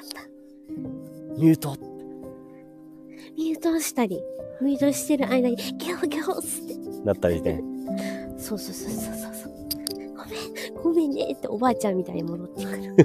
[0.04, 0.28] った。
[1.38, 1.78] ミュート
[3.38, 4.22] ミュートしたり、
[4.62, 6.50] ミュートしてる間に、ゲホゲホって。
[7.06, 7.64] なったりね。
[8.38, 9.32] そうそうそうそうそう
[10.84, 12.96] ごめんねっておばあちゃんみたいに戻ってくる。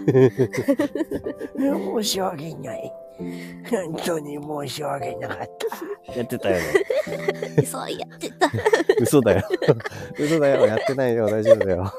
[2.03, 2.93] 申し訳ない。
[3.71, 5.39] 本当に申し訳なかっ
[6.07, 6.13] た。
[6.13, 7.65] やってたよね。
[7.65, 8.51] そうやってた。
[9.01, 9.49] 嘘だよ。
[10.19, 10.67] 嘘だよ。
[10.67, 11.27] やってないよ。
[11.27, 11.93] 大丈夫だよ。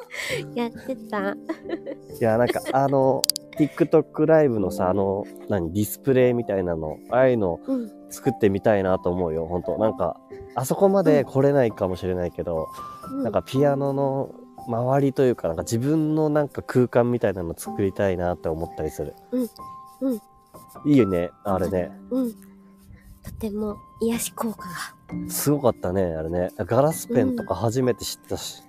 [0.53, 1.31] やってた。
[1.31, 1.35] い
[2.19, 3.23] や、なんか、あの、
[3.57, 7.91] TikTok ライブのさ、あの、何、ディスプレイみたいなの、ああいうのうん。
[8.09, 9.47] 作ってみたいなと思うよ。
[9.47, 10.17] 本当なんか、
[10.55, 12.67] あそこまで来れないかもしれないけど、
[13.11, 14.29] うん、なんかピアノの
[14.67, 19.13] 周りというか、なんか自分のなんか空間みたいなの作りたいなって思ったりする。
[19.31, 19.49] うん
[20.01, 20.21] うん
[20.85, 21.91] いいよね、あれね。
[22.09, 22.33] うん。
[23.23, 25.29] とても癒し効果が。
[25.29, 26.49] すごかったね、あれね。
[26.57, 28.63] ガラスペンとか初めて知ったし。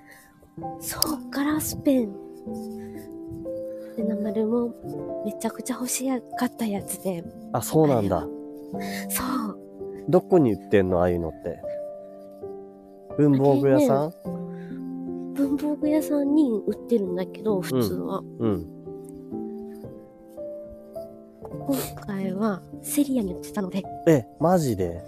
[0.81, 2.13] そう、ガラスペン。
[3.97, 4.75] で、なまるも
[5.25, 7.25] めちゃくちゃ欲しかったやつで。
[7.53, 8.27] あ、そうなんだ。
[9.11, 9.23] そ
[9.53, 9.59] う。
[10.09, 11.61] どこに売ってんのああいうのって。
[13.17, 14.13] 文房具屋さん、
[15.39, 18.25] 文房具屋さんに売ってるんだけど、普通は。
[18.41, 18.67] うん。
[21.45, 25.01] 今回はセリアに売ってたので、え、マジで？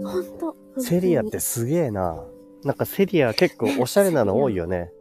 [0.00, 0.56] ほんと。
[0.78, 2.24] セリアってすげえな。
[2.62, 4.92] なんかセリア結構おしゃれなの多いよね。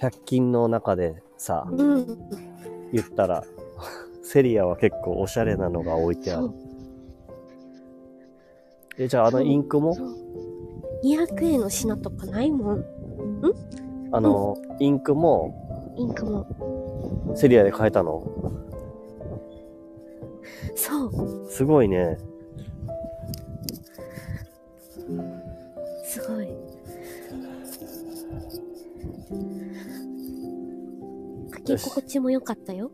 [0.00, 2.06] 100均の中でさ、うん。
[2.92, 3.44] 言ったら、
[4.24, 6.50] セリアは結構おしゃれなのが置いてある。
[8.98, 9.94] え、じゃああのインクも？
[11.02, 12.84] 200円の品とかないもん。
[14.12, 17.34] あの、インクもインクも。
[17.36, 18.24] セリアで買えたの？
[20.74, 21.46] そう。
[21.48, 22.18] すごいね。
[26.04, 26.48] すごい。
[31.54, 32.90] 書き心地も良かったよ。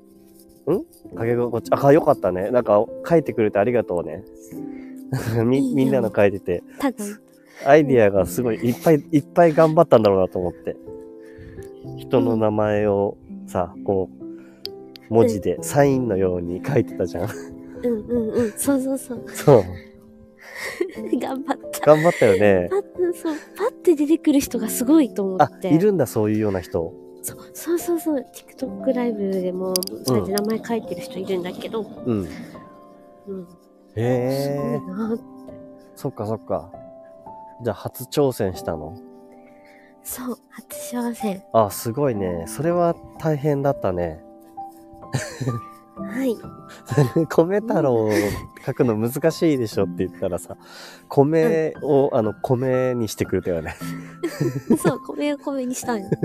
[1.16, 2.50] かけ心地、あ、よかったね。
[2.50, 4.24] なんか書いてくれてありがとうね。
[5.44, 7.04] み、みんなの書いてて、ただ、
[7.64, 10.76] アイディアがすごいいっぱいいっぱい頑張ったんだろうなと思って。
[11.98, 13.16] 人の名前を
[13.46, 17.30] さ、こう、文字でサインのように書いてたじゃん。
[17.82, 18.52] うんうんうん。
[18.52, 19.24] そうそうそう。
[19.32, 19.64] そう。
[21.20, 21.80] 頑張った。
[21.86, 22.76] 頑張ったよねパ。
[22.76, 22.82] ッ
[23.14, 25.72] そう、パッて出てくる人がすごいと思あっ、て。
[25.72, 26.92] いるんだ、そういうような人。
[27.22, 28.24] そうそうそうそう。
[28.32, 29.74] TikTok ライブでも、
[30.04, 32.26] そうやって名前書いてる人いるんだけど、うん。
[33.28, 33.46] うん。
[33.96, 34.96] へすごえい。
[34.98, 35.18] な
[35.94, 36.70] そっかそっか。
[37.62, 38.96] じゃあ初挑戦したの？
[40.02, 41.42] そう、初挑戦。
[41.52, 42.44] あ、すごいね。
[42.46, 44.22] それは大変だったね。
[45.96, 46.36] はい。
[47.28, 48.10] 米太郎を
[48.64, 50.56] 書くの難しいでしょって言ったらさ、
[51.08, 53.74] 米を、あの、米にしてくれたよね。
[54.78, 56.10] そう、米を米にしたんよ。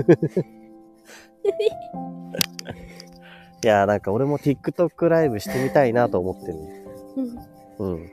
[3.64, 6.58] いやーなんか俺も TikTok ライブしてみたいなと思ってる。
[7.78, 7.94] うん。
[7.94, 8.10] うん。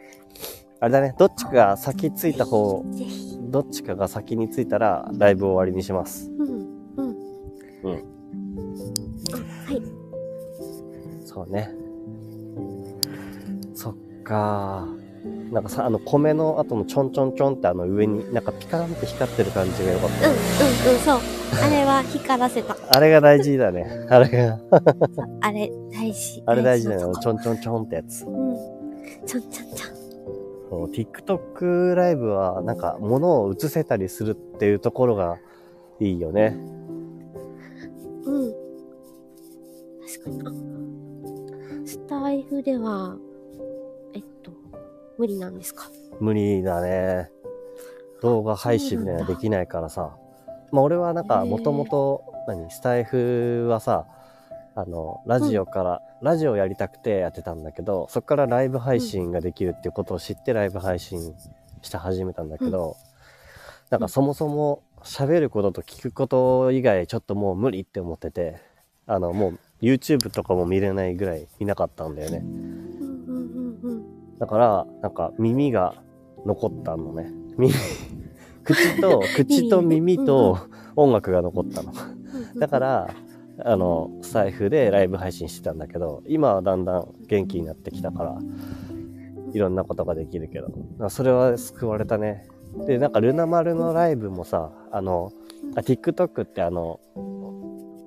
[0.81, 2.85] あれだね、どっちかが先ついた方。
[3.49, 6.31] どっちかが先についたらライブ終わりにします。
[6.39, 6.47] うん。
[6.95, 7.09] うん。
[7.83, 8.03] うん。
[9.33, 9.81] あ、はい。
[11.25, 11.71] そうね。
[13.73, 15.53] そっかー。
[15.53, 21.19] なんかさ、あの、米の後のちょんちょんちょんってあの上に、なんかピカーンって光ってる感じが良かっうんうんうん、そう。
[21.61, 22.75] あれは光らせた。
[22.75, 22.95] た。
[22.95, 24.05] あれが大事だね。
[24.09, 24.59] あれが、
[25.41, 26.43] あれ大事。
[26.45, 26.99] あれ大事だよ。
[26.99, 28.25] なとこちょんちょんちょんってやつ。
[28.25, 28.55] うん。
[29.25, 29.98] ちょんちょんちょん。
[30.69, 35.39] TikTok ライブは、なんか、物を映せたりするっていうところが
[35.99, 36.57] いいよね。
[38.25, 38.53] うん。
[40.01, 40.41] 確かに。
[40.41, 40.51] あ
[41.85, 43.17] スタイフでは、
[44.13, 44.51] えっと、
[45.17, 45.89] 無理なんですか？
[46.19, 47.31] 無理だね。
[48.21, 50.15] 動画配信みたいなのできないからさ。
[50.71, 54.05] まあ俺はなんか、もともと、何、スタイフはさ、
[54.75, 61.33] あの、ラジオから、ラジオやりたくてやってたんだけど、そこからライブ配信ができるっていうことを知ってライブ配信
[61.81, 62.97] して始めたんだけど、
[63.89, 68.57] なんかそもそも喋ることと聞くこと以外ちょっともう無理って思ってて、
[69.07, 72.37] あの、もう YouTube とかも見れないぐらい見なかったんだよね。
[72.43, 73.93] うんうんうんう
[74.35, 74.37] ん。
[74.37, 75.95] だから、なんか耳が
[76.45, 77.31] 残ったのね。
[77.57, 77.73] 耳、
[78.63, 80.57] 口と、口と耳と
[80.95, 81.93] 音楽が残ったの。
[82.59, 83.09] だから、
[83.63, 88.37] あの、スタイフでライブ配信してたんだけど、今はだんだん元気になってきたから、
[89.53, 90.67] いろんなことができるけど、
[90.99, 92.45] まあそれは救われたね。
[92.85, 95.31] で、なんかルナ丸のライブもさ、あの、
[95.75, 96.99] あ TikTok ってあの、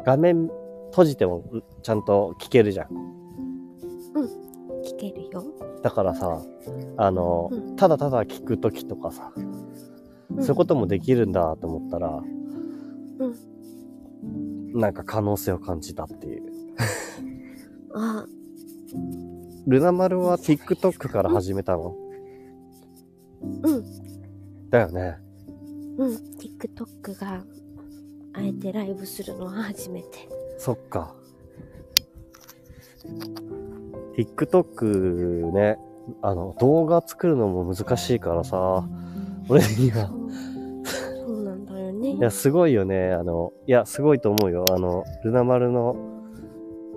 [0.05, 0.49] 画面
[0.91, 1.43] 閉じても
[1.83, 2.87] ちゃんと聞けるじゃん。
[4.85, 5.45] 聞けるよ。
[5.83, 6.41] だからさ、
[6.99, 9.53] あの、うんただただ聞くときとかさ、うん
[10.37, 12.23] そういうこともできるんだと思ったら、
[14.73, 16.43] なんか可能性を感じたっていう。
[17.95, 18.27] あ、
[19.67, 21.97] ルナ丸は TikTok から始めたの？
[23.63, 24.71] うん。
[24.71, 25.19] だよね。
[25.99, 26.15] うん。
[26.39, 27.45] TikTok が、
[28.35, 30.29] あえてライブするのは初めて。
[30.59, 31.15] そっか。
[34.17, 35.79] TikTok ね、
[36.23, 38.89] あの、動画作るのも難しいからさ、
[39.49, 40.11] 俺には。
[42.19, 43.13] いや、すごいよね。
[43.13, 44.65] あの、いや、すごいと思うよ。
[44.71, 45.97] あの、ルナ丸の、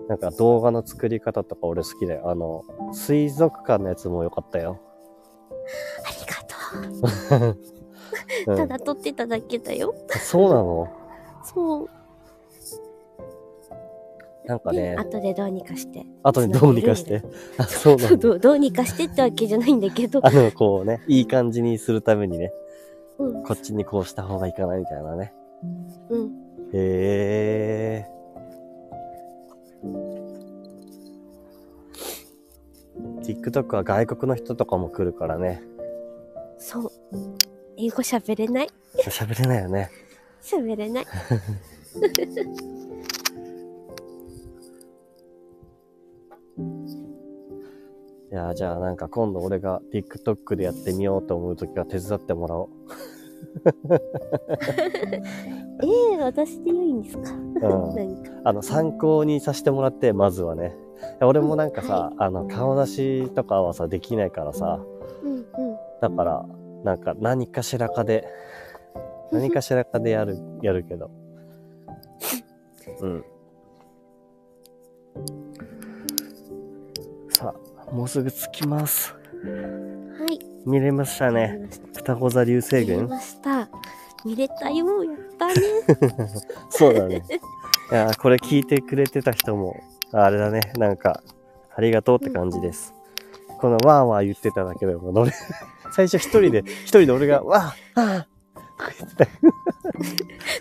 [0.08, 2.30] なんか動画の作り方とか俺好きだよ。
[2.30, 2.64] あの、
[2.94, 4.80] 水族館のやつも良かったよ。
[6.06, 7.58] ありがとう。
[8.48, 9.94] うんただ撮ってただけだよ。
[10.22, 10.88] そうなの？
[11.44, 11.90] そう。
[14.44, 16.06] で、なんかね、後でどうにかして。
[16.24, 17.24] 後にどうにかして？
[17.58, 18.18] あ、そうなんだ。
[18.18, 20.20] どうどうにかしてってわけじゃないんだけど。
[20.24, 22.52] あの、こうね、いい感じにするためにね、
[23.18, 23.44] うん。
[23.44, 25.34] こっちにこうした方がいいかな、みたいなね。
[26.10, 26.26] うん。
[26.74, 28.06] へえ。
[33.22, 35.62] TikTok は外国の人とかも来るからね。
[36.58, 36.92] そう。
[37.78, 38.70] 英語喋れない？
[39.08, 39.90] 喋れないよね。
[40.42, 41.06] 喋れない。
[48.32, 52.70] いや、じゃあなんか今度俺が TikTok でやってみようと思うときは手伝ってもらおう。
[55.84, 57.32] ええ私で良いんですか？
[57.34, 57.96] うん。
[57.96, 58.32] なんか。
[58.44, 60.76] あの、参考にさせてもらって、まずはね。
[61.22, 64.80] 俺もなんかさ、あの、顔出しとかはさ、できないからさ、
[65.24, 65.46] うんうん。
[66.02, 66.46] だから、
[66.84, 68.28] なんか何かしらかで、
[69.32, 71.10] 何かしらかでやる、やるけど。
[73.02, 73.24] うん。
[77.92, 79.14] もうすぐ着きます。
[79.14, 80.40] はい。
[80.66, 81.70] 見れましたね。
[81.96, 83.70] 双子座流星見れ群ました。
[84.26, 85.04] 見れたよ。
[85.04, 85.54] やったね。
[86.70, 87.24] そうだね。
[87.92, 89.80] いや、これ聞いてくれてた人も、
[90.12, 91.22] あれだね、なんか、
[91.76, 92.96] ありがとうって感じです。
[93.60, 95.32] このわーわー言ってただけでも、俺、
[95.94, 98.28] 最初一人で、一人で俺が、わー、あ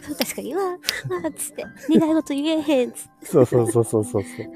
[0.06, 1.64] そう、確かに、わー、わーっつって、
[1.98, 3.26] 願い事言えへんっつって。
[3.26, 4.46] ーそうそうそうそうそうそう。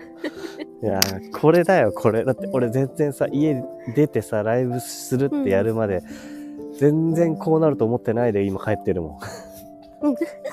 [0.82, 2.24] いやー、これだよ、これ。
[2.24, 3.62] だって俺全然さ、家
[3.94, 6.02] 出てさ、ライブするってやるまで、
[6.78, 9.10] 全然こうなると思ってないで今帰ってるもん。
[9.12, 9.18] うん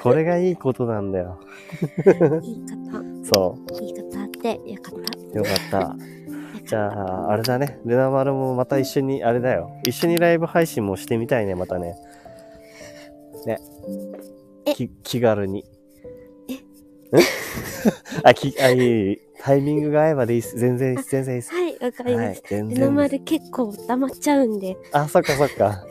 [0.02, 1.40] これがいいことなんだよ。
[2.42, 5.20] 言い方、そ言い方あって、よかった。
[5.34, 5.38] う。
[5.38, 5.96] よかった。
[6.66, 7.80] じゃあ、あれだね。
[7.86, 9.70] ルナマルもまた一緒に、あれだよ。
[9.88, 11.96] 一緒にライブ配信もしてみたいね、またね。
[13.46, 13.60] ね。
[15.04, 15.64] 気軽に。
[16.50, 17.20] え
[18.24, 20.58] あ、き、 あ、いいいいタイミングが合えばでいいっす。
[20.58, 21.54] 全然いいっす、全然いいっす。
[21.54, 22.50] はい、わかりはいまし、た。
[22.50, 22.96] 全ルナ然。
[22.96, 25.86] 丸結構黙っちゃうんで、あ、そっかそっか。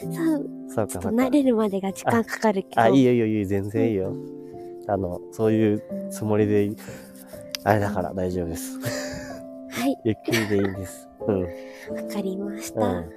[0.00, 1.30] そう、そうか、そうかちょっと慣。
[1.30, 2.80] れるまでが時間かかるけど。
[2.82, 4.14] あ、いいよいいよいいよ、全然いいよ。
[4.88, 6.76] あの、そういうつもりでいい、
[7.64, 8.78] あれだから大丈夫です。
[9.70, 11.08] はい、 ゆっくりでいいんです。
[11.28, 11.42] うん。
[11.42, 11.48] わ
[12.12, 12.80] かりました。
[12.80, 13.10] うはん。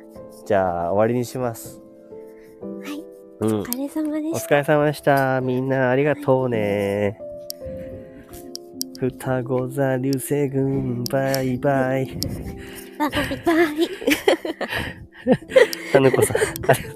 [0.45, 1.81] じゃあ、終わりにします。
[2.88, 3.03] い、
[3.41, 3.65] うんお。
[3.65, 4.55] 疲れ様でおした。
[4.55, 5.41] 疲れ様でした。
[5.41, 7.19] みんなありがとうね。
[8.97, 12.05] 双子座流星群、バイバイ。
[12.97, 13.09] バイ
[13.45, 13.89] バイ。
[15.91, 16.41] タヌコさん、あ
[16.73, 16.95] りがと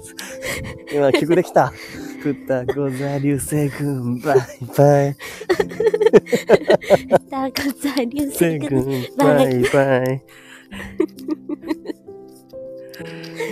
[0.92, 1.72] 今、曲できた。
[2.20, 4.38] ふたござ流星群、バイ
[4.76, 5.16] バイ。
[7.30, 8.84] ダークザ流星星群。
[8.84, 10.22] 群、バイバイ。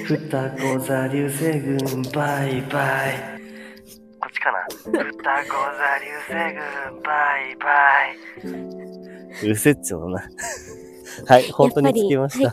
[0.04, 3.37] ふたござ流星群、バイバイ。
[4.28, 4.58] こっちかな。
[4.68, 4.92] ふ
[5.22, 9.46] たござ流星群、バイバイ。
[9.46, 10.22] うるせえっちょうな。
[11.26, 12.50] はい、本当に着きました。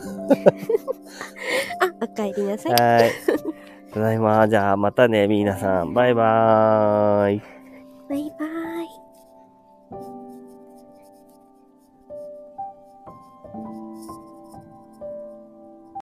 [2.00, 2.72] お帰りなさい。
[2.72, 3.12] はい。
[3.92, 4.48] ただいま。
[4.48, 5.92] じゃあ、またね、皆さん。
[5.92, 7.42] バイバーイ。
[8.08, 8.55] バイバイ。